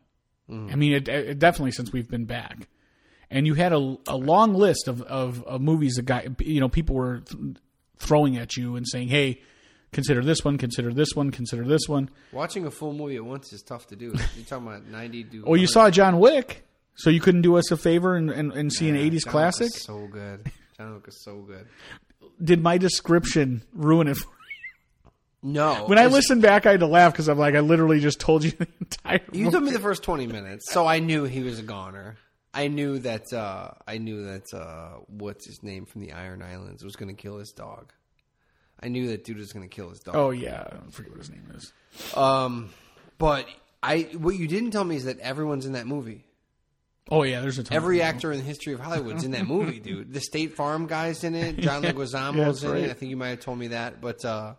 [0.49, 0.73] Mm.
[0.73, 2.67] I mean, it, it, definitely since we've been back,
[3.31, 6.67] and you had a, a long list of, of, of movies that guy you know
[6.67, 7.55] people were th-
[7.97, 9.41] throwing at you and saying, "Hey,
[9.93, 13.53] consider this one, consider this one, consider this one." watching a full movie at once
[13.53, 14.07] is tough to do.
[14.07, 15.23] You're talking about ninety.
[15.23, 18.51] To Oh, you saw John Wick, so you couldn't do us a favor and, and,
[18.53, 19.67] and see an '80s classic.
[19.67, 20.51] Is so good.
[20.77, 21.67] John Wick is so good.
[22.43, 24.17] Did my description ruin it?
[24.17, 24.27] For
[25.41, 28.19] No, When I listened back, I had to laugh because I'm like, I literally just
[28.19, 29.21] told you the entire.
[29.31, 29.51] You movie.
[29.51, 32.17] told me the first twenty minutes, so I knew he was a goner.
[32.55, 33.31] I knew that.
[33.33, 34.53] Uh, I knew that.
[34.53, 37.91] Uh, what's his name from the Iron Islands was going to kill his dog.
[38.81, 40.15] I knew that dude was going to kill his dog.
[40.15, 41.71] Oh yeah, I forget what his name is.
[42.15, 42.69] Um,
[43.17, 43.47] but
[43.81, 46.25] I what you didn't tell me is that everyone's in that movie.
[47.11, 47.75] Oh yeah, there's a ton.
[47.75, 50.13] Every actor in the history of Hollywood's in that movie, dude.
[50.13, 51.57] The State Farm guy's in it.
[51.57, 52.83] John Leguizamo's Yeah, in right.
[52.85, 52.89] it.
[52.89, 54.55] I think you might have told me that, but uh,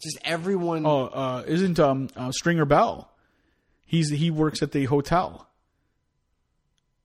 [0.00, 0.86] just everyone.
[0.86, 3.10] Oh, uh, isn't um, uh, Stringer Bell?
[3.84, 5.48] He's he works at the hotel.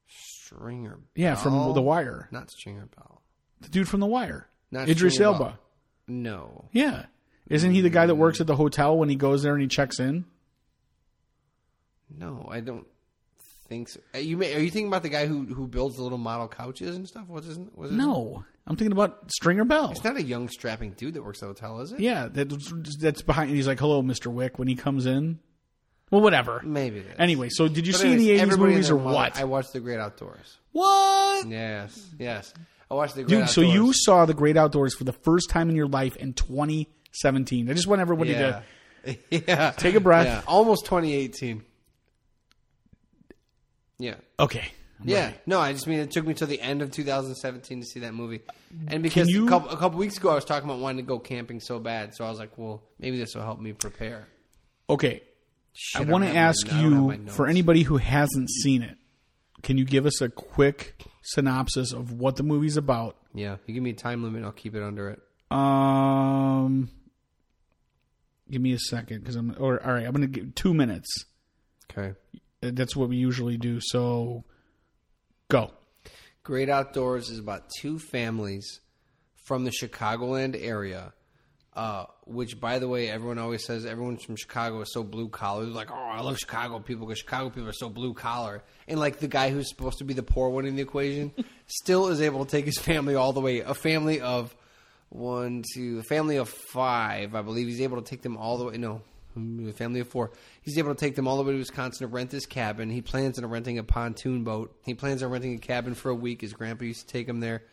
[0.08, 1.00] Stringer.
[1.16, 2.30] Yeah, from The Wire.
[2.32, 3.22] Not Stringer Bell.
[3.62, 4.48] The dude from The Wire.
[4.72, 5.44] Not Idris Stringer Elba.
[5.46, 5.60] Bell.
[6.10, 7.08] No, Yeah,
[7.50, 9.68] isn't he the guy that works at the hotel when he goes there and he
[9.68, 10.24] checks in?
[12.10, 12.88] no, I don't
[13.68, 14.00] think so.
[14.16, 16.48] Uh, You may, are you thinking about the guy who who builds the little model
[16.48, 17.26] couches and stuff?
[17.28, 17.58] What's his?
[17.58, 19.92] What's his No, I'm thinking about Stringer Bell.
[19.92, 22.00] It's not a young strapping dude that works at the hotel, is it?
[22.00, 23.52] Yeah, that's that's behind.
[23.52, 25.40] He's like, "Hello, Mister Wick." When he comes in,
[26.12, 26.62] well, whatever.
[26.64, 27.00] Maybe.
[27.00, 27.16] It is.
[27.20, 29.40] Anyway, so did you But see anyways, any '80s everybody in movies their or what?
[29.40, 30.58] I watched The Great Outdoors.
[30.72, 32.54] what, Yes, yes.
[32.90, 33.42] I watched The Great dude?
[33.44, 33.54] Outdoors.
[33.56, 37.70] So you saw The Great Outdoors for the first time in your life in 2017.
[37.70, 38.62] I just want everybody yeah.
[39.06, 39.72] to yeah.
[39.72, 40.26] take a breath.
[40.26, 41.64] Yeah, almost 2018.
[44.00, 44.16] Yeah.
[44.40, 44.72] Okay.
[45.00, 45.38] I'm Yeah, ready.
[45.46, 48.14] no, I just mean it took me till the end of 2017 to see that
[48.16, 48.42] movie,
[48.88, 51.08] and because you- a, couple, a couple weeks ago I was talking about wanting to
[51.08, 54.28] go camping so bad, so I was like, well, maybe this will help me prepare.
[54.90, 55.22] Okay.
[55.74, 58.82] Shit, I want to ask I don't have my you for anybody who hasn't seen
[58.82, 58.98] it,
[59.62, 63.18] can you give us a quick synopsis of what the movie's about?
[63.36, 65.22] Yeah, you give me a time limit, I'll keep it under it.
[65.56, 66.90] Um,
[68.50, 69.56] give me a second because I'm.
[69.60, 71.26] Or all right, I'm going to give two minutes.
[71.92, 72.16] Okay.
[72.62, 73.80] That's what we usually do.
[73.82, 74.44] So,
[75.50, 75.72] go.
[76.44, 78.80] Great Outdoors is about two families
[79.46, 81.14] from the Chicagoland area.
[81.78, 85.64] Uh, which, by the way, everyone always says everyone from Chicago is so blue collar.
[85.64, 89.00] They're like, "Oh, I love Chicago people because Chicago people are so blue collar." And
[89.00, 91.32] like the guy who's supposed to be the poor one in the equation,
[91.68, 93.60] still is able to take his family all the way.
[93.60, 94.56] A family of
[95.10, 97.68] one, two, a family of five, I believe.
[97.68, 98.78] He's able to take them all the way.
[98.78, 99.04] No,
[99.68, 100.32] a family of four.
[100.62, 102.90] He's able to take them all the way to Wisconsin to rent this cabin.
[102.90, 104.76] He plans on renting a pontoon boat.
[104.86, 106.42] He plans on renting a cabin for a week.
[106.42, 107.64] His grandpa used to take him there.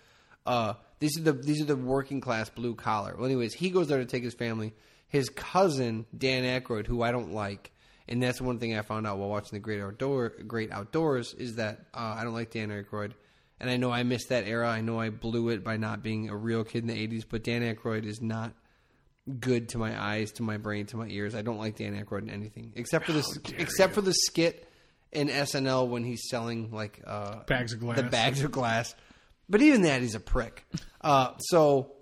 [0.47, 3.15] Uh, these are the these are the working class blue collar.
[3.17, 4.73] Well, anyways, he goes there to take his family.
[5.09, 7.73] His cousin Dan Aykroyd, who I don't like,
[8.09, 11.57] and that's one thing I found out while watching the Great Outdoor Great Outdoors is
[11.57, 13.13] that uh, I don't like Dan Aykroyd,
[13.61, 14.69] and I know I missed that era.
[14.69, 17.45] I know I blew it by not being a real kid in the '80s, but
[17.45, 18.53] Dan Aykroyd is not
[19.41, 21.35] good to my eyes, to my brain, to my ears.
[21.35, 24.69] I don't like Dan Aykroyd in anything except for this, except for the skit
[25.13, 27.97] in SNL when he's selling like uh, Bags of glass.
[27.97, 28.95] the bags of glass.
[29.49, 30.65] But even that, he's a prick.
[31.01, 31.93] Uh, so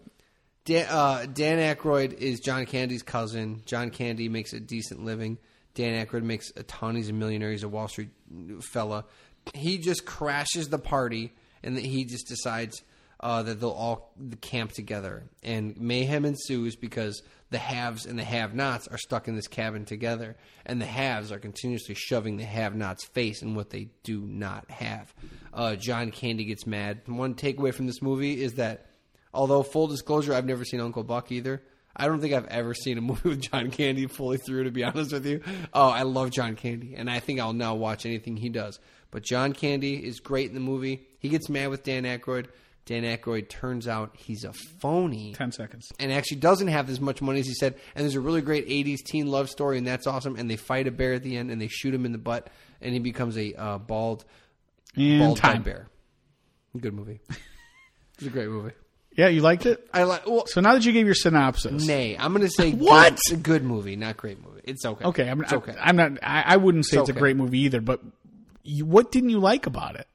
[0.65, 3.63] Dan, uh, Dan Aykroyd is John Candy's cousin.
[3.67, 5.39] John Candy makes a decent living.
[5.75, 6.95] Dan Aykroyd makes a ton.
[6.97, 7.51] He's a millionaire.
[7.51, 8.11] He's a Wall Street
[8.61, 9.05] fella.
[9.55, 11.33] He just crashes the party,
[11.65, 12.83] and he just decides
[13.23, 15.25] uh, that they'll all camp together.
[15.43, 20.37] And mayhem ensues because the haves and the have-nots are stuck in this cabin together,
[20.67, 25.15] and the haves are continuously shoving the have-nots' face in what they do not have.
[25.53, 27.03] Uh, John Candy gets mad.
[27.07, 28.87] One takeaway from this movie is that,
[29.33, 31.63] although full disclosure, I've never seen Uncle Buck either.
[31.95, 34.65] I don't think I've ever seen a movie with John Candy fully through.
[34.65, 35.43] To be honest with you,
[35.75, 38.81] oh, I love John Candy, and I think I'll now watch anything he does.
[39.11, 41.07] But John Candy is great in the movie.
[41.19, 42.47] He gets mad with Dan Aykroyd.
[42.85, 45.89] Dan Aykroyd turns out he's a phony Ten seconds.
[46.01, 47.75] and actually doesn't have as much money as he said.
[47.95, 50.37] And there's a really great 80s teen love story, and that's awesome.
[50.37, 52.49] And they fight a bear at the end, and they shoot him in the butt,
[52.81, 54.25] and he becomes a uh, bald,
[54.97, 55.63] And bald time.
[55.63, 55.87] bear.
[56.79, 57.21] Good movie.
[58.19, 58.73] it's a great movie.
[59.15, 59.87] Yeah, you liked it.
[59.93, 60.27] I like.
[60.27, 63.19] Well, So now that you gave your synopsis, nay, I'm going to say What?
[63.29, 64.63] Good, a good movie, not great movie.
[64.65, 65.05] It's okay.
[65.05, 65.77] okay, I'm, it's okay.
[65.79, 66.13] I, am not.
[66.23, 67.81] I, I wouldn't say It's it's, a great movie either.
[67.83, 68.01] But
[68.65, 70.09] you, what didn't you like about it?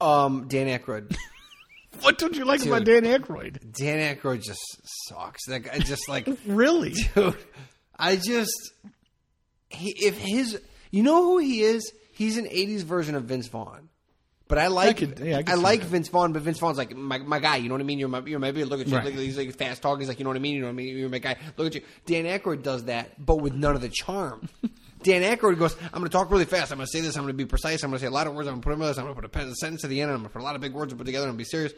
[0.00, 1.16] um, Dan Aykroyd.
[2.02, 3.72] What don't you like about Dan Aykroyd?
[3.72, 4.60] Dan Aykroyd just
[5.08, 5.46] sucks.
[5.46, 6.94] That guy just like Really?
[7.14, 7.36] dude.
[7.98, 8.52] I just
[9.68, 10.60] he, if his
[10.90, 11.92] you know who he is.
[12.12, 13.88] He's an '80s version of Vince Vaughn,
[14.46, 15.86] But I like could- yeah, I I, like that.
[15.86, 17.56] Vince Vaughn, but Vince Vaughn's like my, my guy.
[17.56, 17.98] You know what I mean?
[17.98, 18.64] You're my you're my baby.
[18.64, 18.96] Look at you.
[18.96, 19.06] Right.
[19.06, 20.00] Look, he's like fast talking.
[20.00, 20.54] He's like you know what I mean.
[20.54, 20.98] You know what I mean?
[20.98, 21.36] You're my guy.
[21.56, 21.82] Look at you.
[22.06, 24.48] Dan Aykroyd does that, but with none of the charm.
[25.02, 26.72] Dan Aykroyd goes, I'm going to talk really fast.
[26.72, 27.16] I'm going to say this.
[27.16, 27.82] I'm going to be precise.
[27.82, 28.48] I'm going to say a lot of words.
[28.48, 28.98] I'm going to put them in this.
[28.98, 30.10] I'm going to put a pen- sentence at the end.
[30.10, 31.72] I'm going to put a lot of big words and put together and be serious.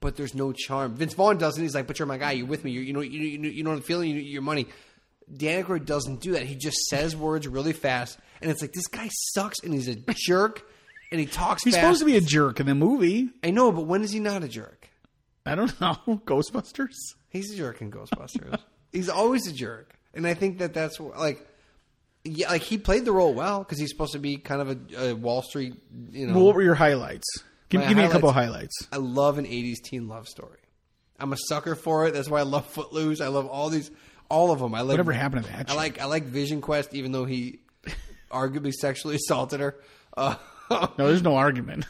[0.00, 0.94] But there's no charm.
[0.94, 1.62] Vince Vaughn doesn't.
[1.62, 2.32] He's like, but you're my guy.
[2.32, 2.70] You're with me.
[2.70, 4.10] You're, you know, you, you, know- you know what I'm feeling.
[4.10, 4.66] You, your money.
[5.34, 6.42] Dan Aykroyd doesn't do that.
[6.44, 9.94] He just says words really fast, and it's like this guy sucks, and he's a
[10.26, 10.62] jerk,
[11.10, 11.62] and he talks.
[11.64, 11.84] He's fast.
[11.84, 13.28] supposed to be a jerk in the movie.
[13.44, 14.88] I know, but when is he not a jerk?
[15.44, 15.96] I don't know.
[16.24, 16.94] Ghostbusters.
[17.28, 18.58] He's a jerk in Ghostbusters.
[18.90, 21.46] he's always a jerk, and I think that that's like,
[22.36, 25.08] yeah, like he played the role well because he's supposed to be kind of a,
[25.10, 25.74] a Wall Street,
[26.12, 26.34] you know.
[26.34, 27.26] Well, what were your highlights?
[27.68, 28.88] Give, give me a couple highlights- highlights.
[28.92, 30.58] I love an '80s teen love story.
[31.20, 32.14] I'm a sucker for it.
[32.14, 33.20] That's why I love Footloose.
[33.20, 33.90] I love all these,
[34.28, 34.74] all of them.
[34.74, 37.58] I like Whatever happened to that I like I like Vision Quest, even though he
[38.30, 39.76] arguably sexually assaulted her.
[40.16, 40.34] Uh,
[40.70, 41.86] No, there's no argument.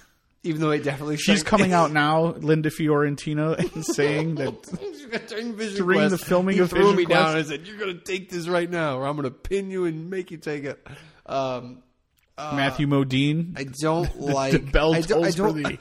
[0.49, 4.62] Even though he definitely She's sang- coming out now, Linda Fiorentino, and saying that
[5.28, 7.36] during Vision During Quest, the filming he of threw Vision me down Quest?
[7.36, 9.84] and said, "You're going to take this right now, or I'm going to pin you
[9.84, 10.84] and make you take it."
[11.26, 11.82] Um,
[12.38, 15.78] Matthew Modine, I don't like the bell I don't, I don't, the.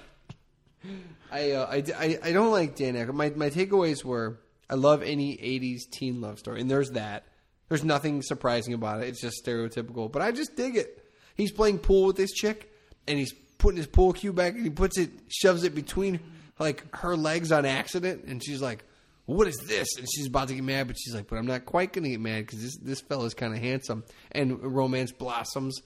[1.32, 3.13] I, uh, I, I, I don't like Dan Aykroyd.
[3.13, 4.39] My, my takeaways were
[4.70, 7.26] I love any 80s teen love story, and there's that.
[7.70, 9.09] There's nothing surprising about it.
[9.09, 11.03] It's just stereotypical, but I just dig it.
[11.36, 12.72] He's playing pool with this chick,
[13.07, 16.20] and he's putting his pool cue back, and he puts it, shoves it between
[16.60, 18.84] like her legs on accident, and she's like,
[19.26, 21.66] "What is this?" And she's about to get mad, but she's like, "But I'm not
[21.66, 25.82] quite going to get mad because this this fella's kind of handsome." And romance blossoms.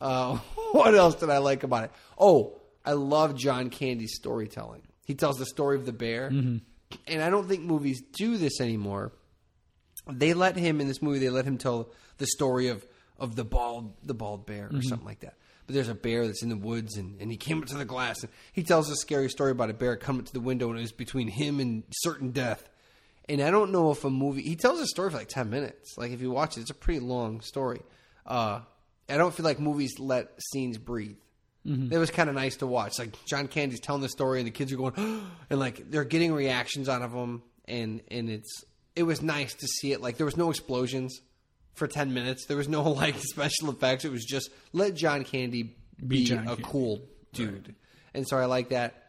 [0.00, 0.36] Uh,
[0.72, 1.90] what else did I like about it?
[2.18, 4.82] Oh, I love John Candy's storytelling.
[5.06, 6.26] He tells the story of the bear,
[7.06, 9.12] and I don't think movies do this anymore.
[10.08, 11.18] They let him in this movie.
[11.18, 12.84] They let him tell the story of
[13.18, 15.34] of the bald the bald bear or something like that.
[15.66, 17.84] But there's a bear that's in the woods, and, and he came up to the
[17.84, 20.78] glass, and he tells a scary story about a bear coming to the window, and
[20.78, 22.68] it was between him and certain death.
[23.28, 24.42] And I don't know if a movie.
[24.42, 25.98] He tells a story for like ten minutes.
[25.98, 27.80] Like if you watch it, it's a pretty long story.
[28.24, 28.60] Uh,
[29.08, 31.16] I don't feel like movies let scenes breathe.
[31.92, 32.96] It was kind of nice to watch.
[32.96, 34.92] Like John Candy's telling the story, and the kids are going,
[35.50, 38.64] and like they're getting reactions out of him, and and it's
[38.94, 40.00] it was nice to see it.
[40.00, 41.20] Like there was no explosions
[41.76, 42.46] for ten minutes.
[42.46, 44.04] There was no like special effects.
[44.04, 46.62] It was just let John Candy be, John a Candy.
[46.64, 47.02] cool
[47.32, 47.74] dude,
[48.14, 49.02] and so I like that.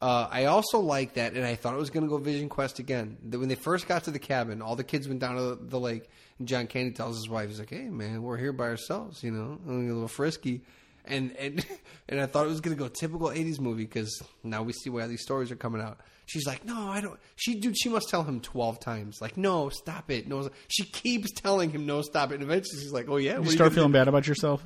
[0.00, 2.78] Uh, I also like that, and I thought it was going to go Vision Quest
[2.78, 3.16] again.
[3.30, 5.58] That when they first got to the cabin, all the kids went down to the,
[5.60, 6.08] the lake,
[6.38, 9.32] and John Candy tells his wife, "He's like, hey man, we're here by ourselves, you
[9.32, 10.60] know, a little frisky."
[11.04, 11.64] And and
[12.08, 14.88] and I thought it was going to go typical '80s movie because now we see
[14.90, 15.98] why these stories are coming out.
[16.28, 19.68] She's like, "No, I don't." She dude, she must tell him twelve times, like, "No,
[19.70, 23.16] stop it." No, she keeps telling him, "No, stop it." And eventually, she's like, "Oh
[23.16, 24.62] yeah." You you start gonna feeling bad about yourself.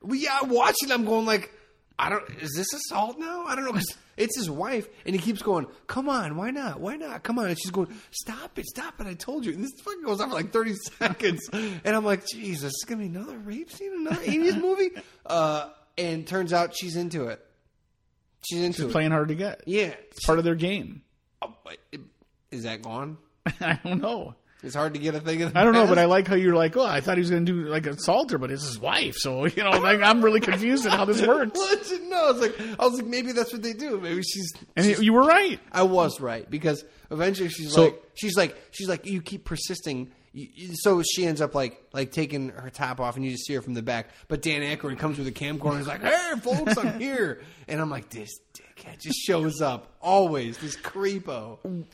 [0.00, 0.90] well, yeah, I'm watching.
[0.90, 1.52] I'm going like,
[1.98, 2.28] I don't.
[2.40, 3.44] Is this assault now?
[3.46, 3.72] I don't know.
[3.72, 5.66] 'cause it's his wife, and he keeps going.
[5.86, 6.80] Come on, why not?
[6.80, 7.22] Why not?
[7.22, 7.48] Come on.
[7.48, 9.06] And she's going, stop it, stop it.
[9.06, 9.52] I told you.
[9.54, 13.00] And this fucking goes on for like 30 seconds, and I'm like, Jesus, is gonna
[13.00, 14.90] be another rape scene, another 80s movie.
[15.24, 17.44] Uh, and turns out she's into it.
[18.48, 18.92] She's into it.
[18.92, 19.62] Playing hard to get.
[19.66, 19.92] Yeah.
[20.10, 21.02] It's part of their game.
[21.40, 21.78] Oh, but
[22.52, 23.18] that gone?
[23.60, 24.34] I don't know.
[24.62, 25.40] It's hard to get a thing.
[25.40, 27.20] In the I don't know, but I like how you're like, oh, I thought he
[27.20, 29.14] was going to do like assault her, but it's his wife.
[29.16, 31.58] So you know, like I'm really confused at how this works.
[31.58, 33.98] Legend, no, I was like, I was like, maybe that's what they do.
[34.00, 35.58] Maybe she's And you were right.
[35.72, 40.12] I was right because eventually she's So- like, she's like, she's like, you keep persisting.
[40.74, 43.62] So she ends up like, like taking her top off, and you just see her
[43.62, 44.08] from the back.
[44.28, 47.80] But Dan Aykroyd comes with a camcorder, and he's like, "Hey, folks, I'm here," and
[47.80, 50.56] I'm like, "This dickhead just shows up always.
[50.58, 51.84] This creepo."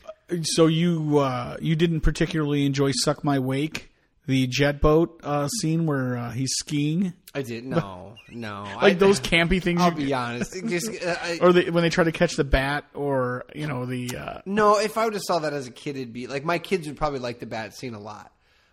[0.43, 3.88] So you uh, you didn't particularly enjoy "Suck My Wake,"
[4.29, 8.63] the jet boat uh, scene where uh, he's skiing, I didn't no, no.
[8.75, 9.81] like I, those campy things.
[9.81, 10.53] I'll you- be honest.
[10.67, 13.87] Just, uh, I, or the, when they try to catch the bat, or you know
[13.87, 16.45] the uh, no, if I would have saw that as a kid, it'd be like
[16.45, 18.31] my kids would probably like the bat scene a lot.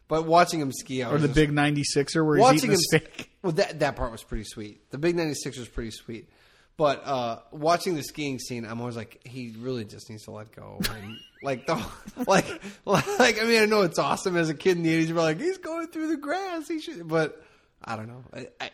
[0.09, 3.31] But watching him ski, I or the big '96er where he's eating him steak.
[3.43, 4.91] Well, that that part was pretty sweet.
[4.91, 6.29] The big '96 was pretty sweet,
[6.77, 10.53] but uh, watching the skiing scene, I'm always like, he really just needs to let
[10.53, 10.79] go.
[10.91, 11.75] And, like the
[12.27, 12.47] like
[12.85, 15.09] like I mean, I know it's awesome as a kid in the '80s.
[15.09, 16.69] You're like, he's going through the grass.
[16.69, 17.43] He should, but
[17.83, 18.25] I don't know.
[18.35, 18.71] I, I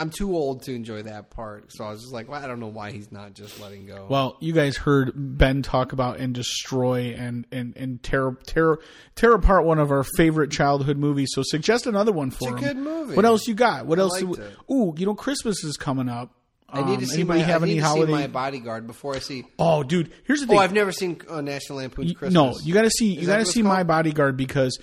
[0.00, 2.58] I'm too old to enjoy that part, so I was just like, well, I don't
[2.58, 4.06] know why he's not just letting go.
[4.08, 8.78] Well, you guys heard Ben talk about and destroy and and and tear tear
[9.14, 11.28] tear apart one of our favorite childhood movies.
[11.34, 12.64] So suggest another one for a him.
[12.64, 13.14] good movie.
[13.14, 13.84] What else you got?
[13.86, 14.22] What else?
[14.22, 14.56] liked it.
[14.72, 16.32] Ooh, you know Christmas is coming up.
[16.72, 18.12] I need Um, to see my have I need any to holiday?
[18.12, 19.44] see my bodyguard before I see.
[19.58, 20.56] oh, dude, here's the thing.
[20.56, 20.60] Oh.
[20.60, 22.34] I've never seen uh, National Lampoon's Christmas.
[22.34, 23.12] No, you got to see.
[23.14, 23.86] You that got to it's see My called?
[23.88, 24.78] Bodyguard because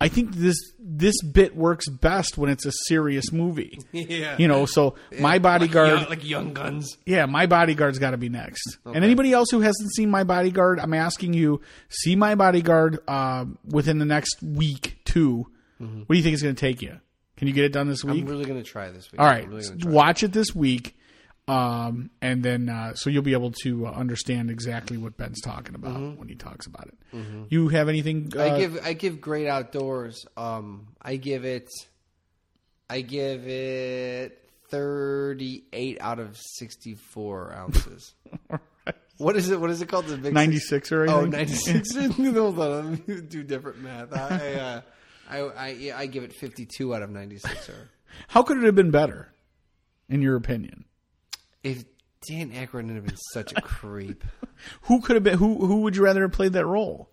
[0.00, 3.78] I think this this bit works best when it's a serious movie.
[3.92, 4.36] Yeah.
[4.38, 6.96] You know, so my bodyguard, like young, like young guns.
[7.04, 8.78] yeah, my bodyguard's got to be next.
[8.84, 13.44] And anybody else who hasn't seen my bodyguard, I'm asking you, see my bodyguard uh,
[13.68, 15.46] within the next week too.
[15.78, 16.98] What do you think it's going to take you?
[17.36, 18.22] Can you get it done this week?
[18.24, 19.20] I'm really gonna try this week.
[19.20, 19.92] All right, I'm really gonna try.
[19.92, 20.96] watch it this week,
[21.48, 25.74] um, and then uh, so you'll be able to uh, understand exactly what Ben's talking
[25.74, 26.94] about when he talks about it.
[27.50, 28.30] You have anything?
[28.36, 30.24] Uh, I give I give Great Outdoors.
[30.36, 31.68] Um, I give it.
[32.90, 38.14] I give it thirty eight out of sixty four ounces.
[39.16, 39.60] What is it?
[39.60, 40.06] What is it called?
[40.06, 41.30] The big 96 or Oh, anything?
[41.32, 41.94] 96.
[42.36, 44.12] Hold on, let me do different math.
[44.12, 44.80] I uh,
[45.28, 47.68] I I, yeah, I give it fifty two out of ninety six.
[47.68, 47.90] Or
[48.28, 49.32] How could it have been better,
[50.08, 50.84] in your opinion?
[51.62, 51.84] If
[52.26, 54.24] Dan Aykroyd had been such a creep.
[54.82, 55.38] Who could have been?
[55.38, 57.10] Who who would you rather have played that role?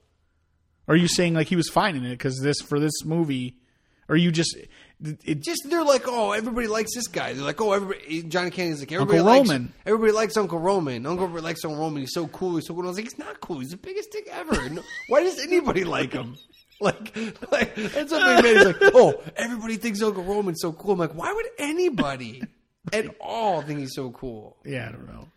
[0.88, 3.58] Are you saying like he was fine in it because this for this movie?
[4.08, 4.56] Or are you just
[5.04, 7.34] it, just they're like, oh, everybody likes this guy.
[7.34, 8.24] They're like, oh, everybody.
[8.24, 9.74] Johnny Kennedy's like, everybody Uncle likes Roman.
[9.86, 11.06] Everybody likes Uncle Roman.
[11.06, 12.02] Uncle Roman likes Uncle Roman.
[12.02, 12.56] He's so cool.
[12.56, 12.82] He's so cool.
[12.82, 13.60] And I was like, he's not cool.
[13.60, 14.70] He's the biggest dick ever.
[14.70, 16.38] No, why does anybody like him?
[16.82, 17.16] Like,
[17.54, 18.66] like and they made.
[18.66, 20.92] Like, oh, everybody thinks Uncle Roman's so cool.
[20.92, 22.44] I'm like, why would anybody
[22.94, 24.58] at all think he's so cool?
[24.66, 25.28] yeah I don't know.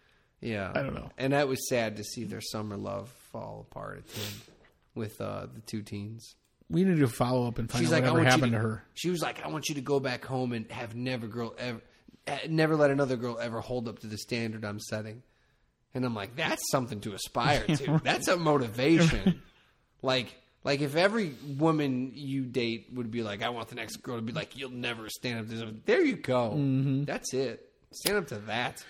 [0.41, 1.11] Yeah, I don't know.
[1.19, 4.41] And that was sad to see their summer love fall apart at the end
[4.95, 6.37] with uh, the two teens.
[6.71, 8.85] We need to follow up and find She's out like, whatever happened to, to, her.
[8.95, 11.81] She was like, I want you to go back home and have never girl ever,
[12.27, 15.23] eh, never let another girl ever hold up to the standard I'm setting.
[15.95, 18.01] And I'm like, that's something to aspire to.
[18.05, 19.43] That's a motivation.
[20.03, 20.37] like,
[20.69, 24.23] like if every woman you date would be like, I want the next girl to
[24.23, 25.75] be like, you'll never stand up to this.
[25.87, 26.51] There you go.
[26.51, 27.05] Mm-hmm.
[27.05, 27.73] That's it.
[27.91, 28.85] Stand up to that.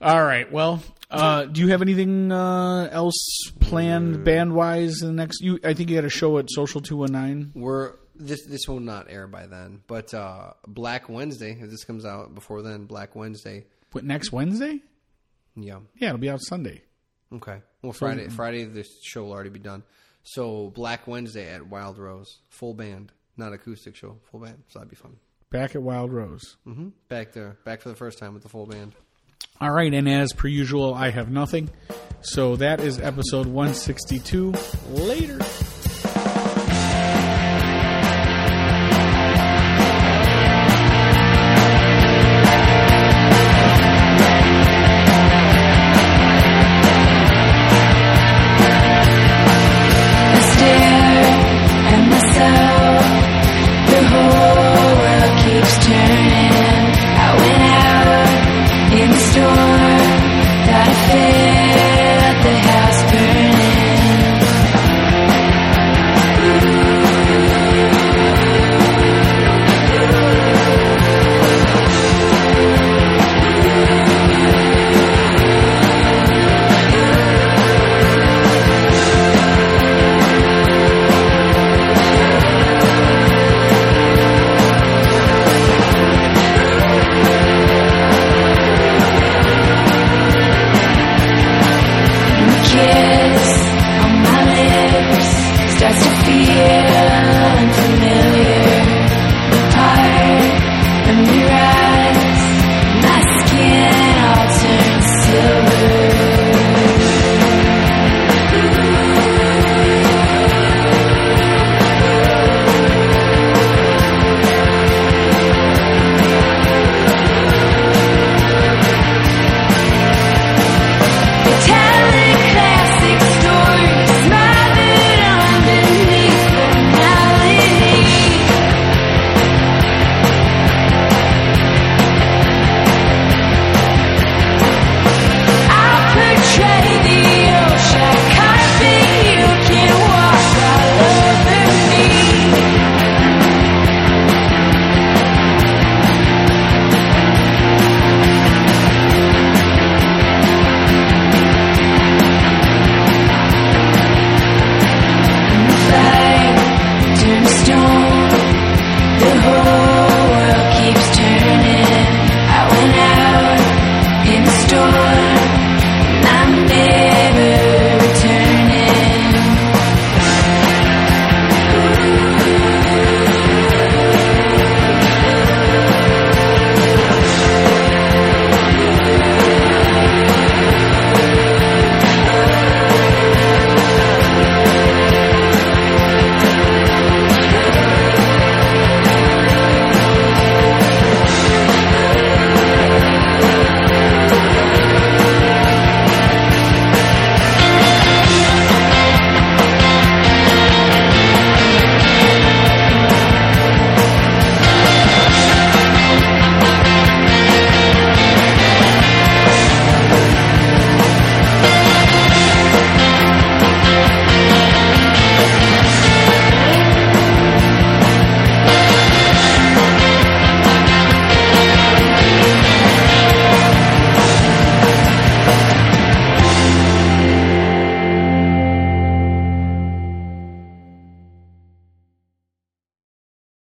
[0.00, 0.50] All right.
[0.52, 0.80] Well,
[1.10, 3.16] uh, do you have anything uh, else
[3.58, 5.40] planned band wise in the next?
[5.40, 7.50] You, I think you had a show at Social Two One Nine.
[7.52, 11.58] We're this this will not air by then, but uh, Black Wednesday.
[11.60, 13.66] If this comes out before then, Black Wednesday.
[13.90, 14.82] What next Wednesday?
[15.56, 15.80] Yeah.
[15.96, 16.82] Yeah, it'll be out Sunday.
[17.32, 17.60] Okay.
[17.82, 19.82] Well, Friday, Friday, the show will already be done.
[20.32, 24.62] So Black Wednesday at Wildrose, full band, not acoustic show, full band.
[24.68, 25.16] So that'd be fun.
[25.50, 26.56] Back at Wildrose.
[26.64, 28.94] hmm Back there, back for the first time with the full band.
[29.60, 31.70] All right, and as per usual, I have nothing.
[32.20, 34.52] So that is episode 162.
[34.90, 35.38] Later.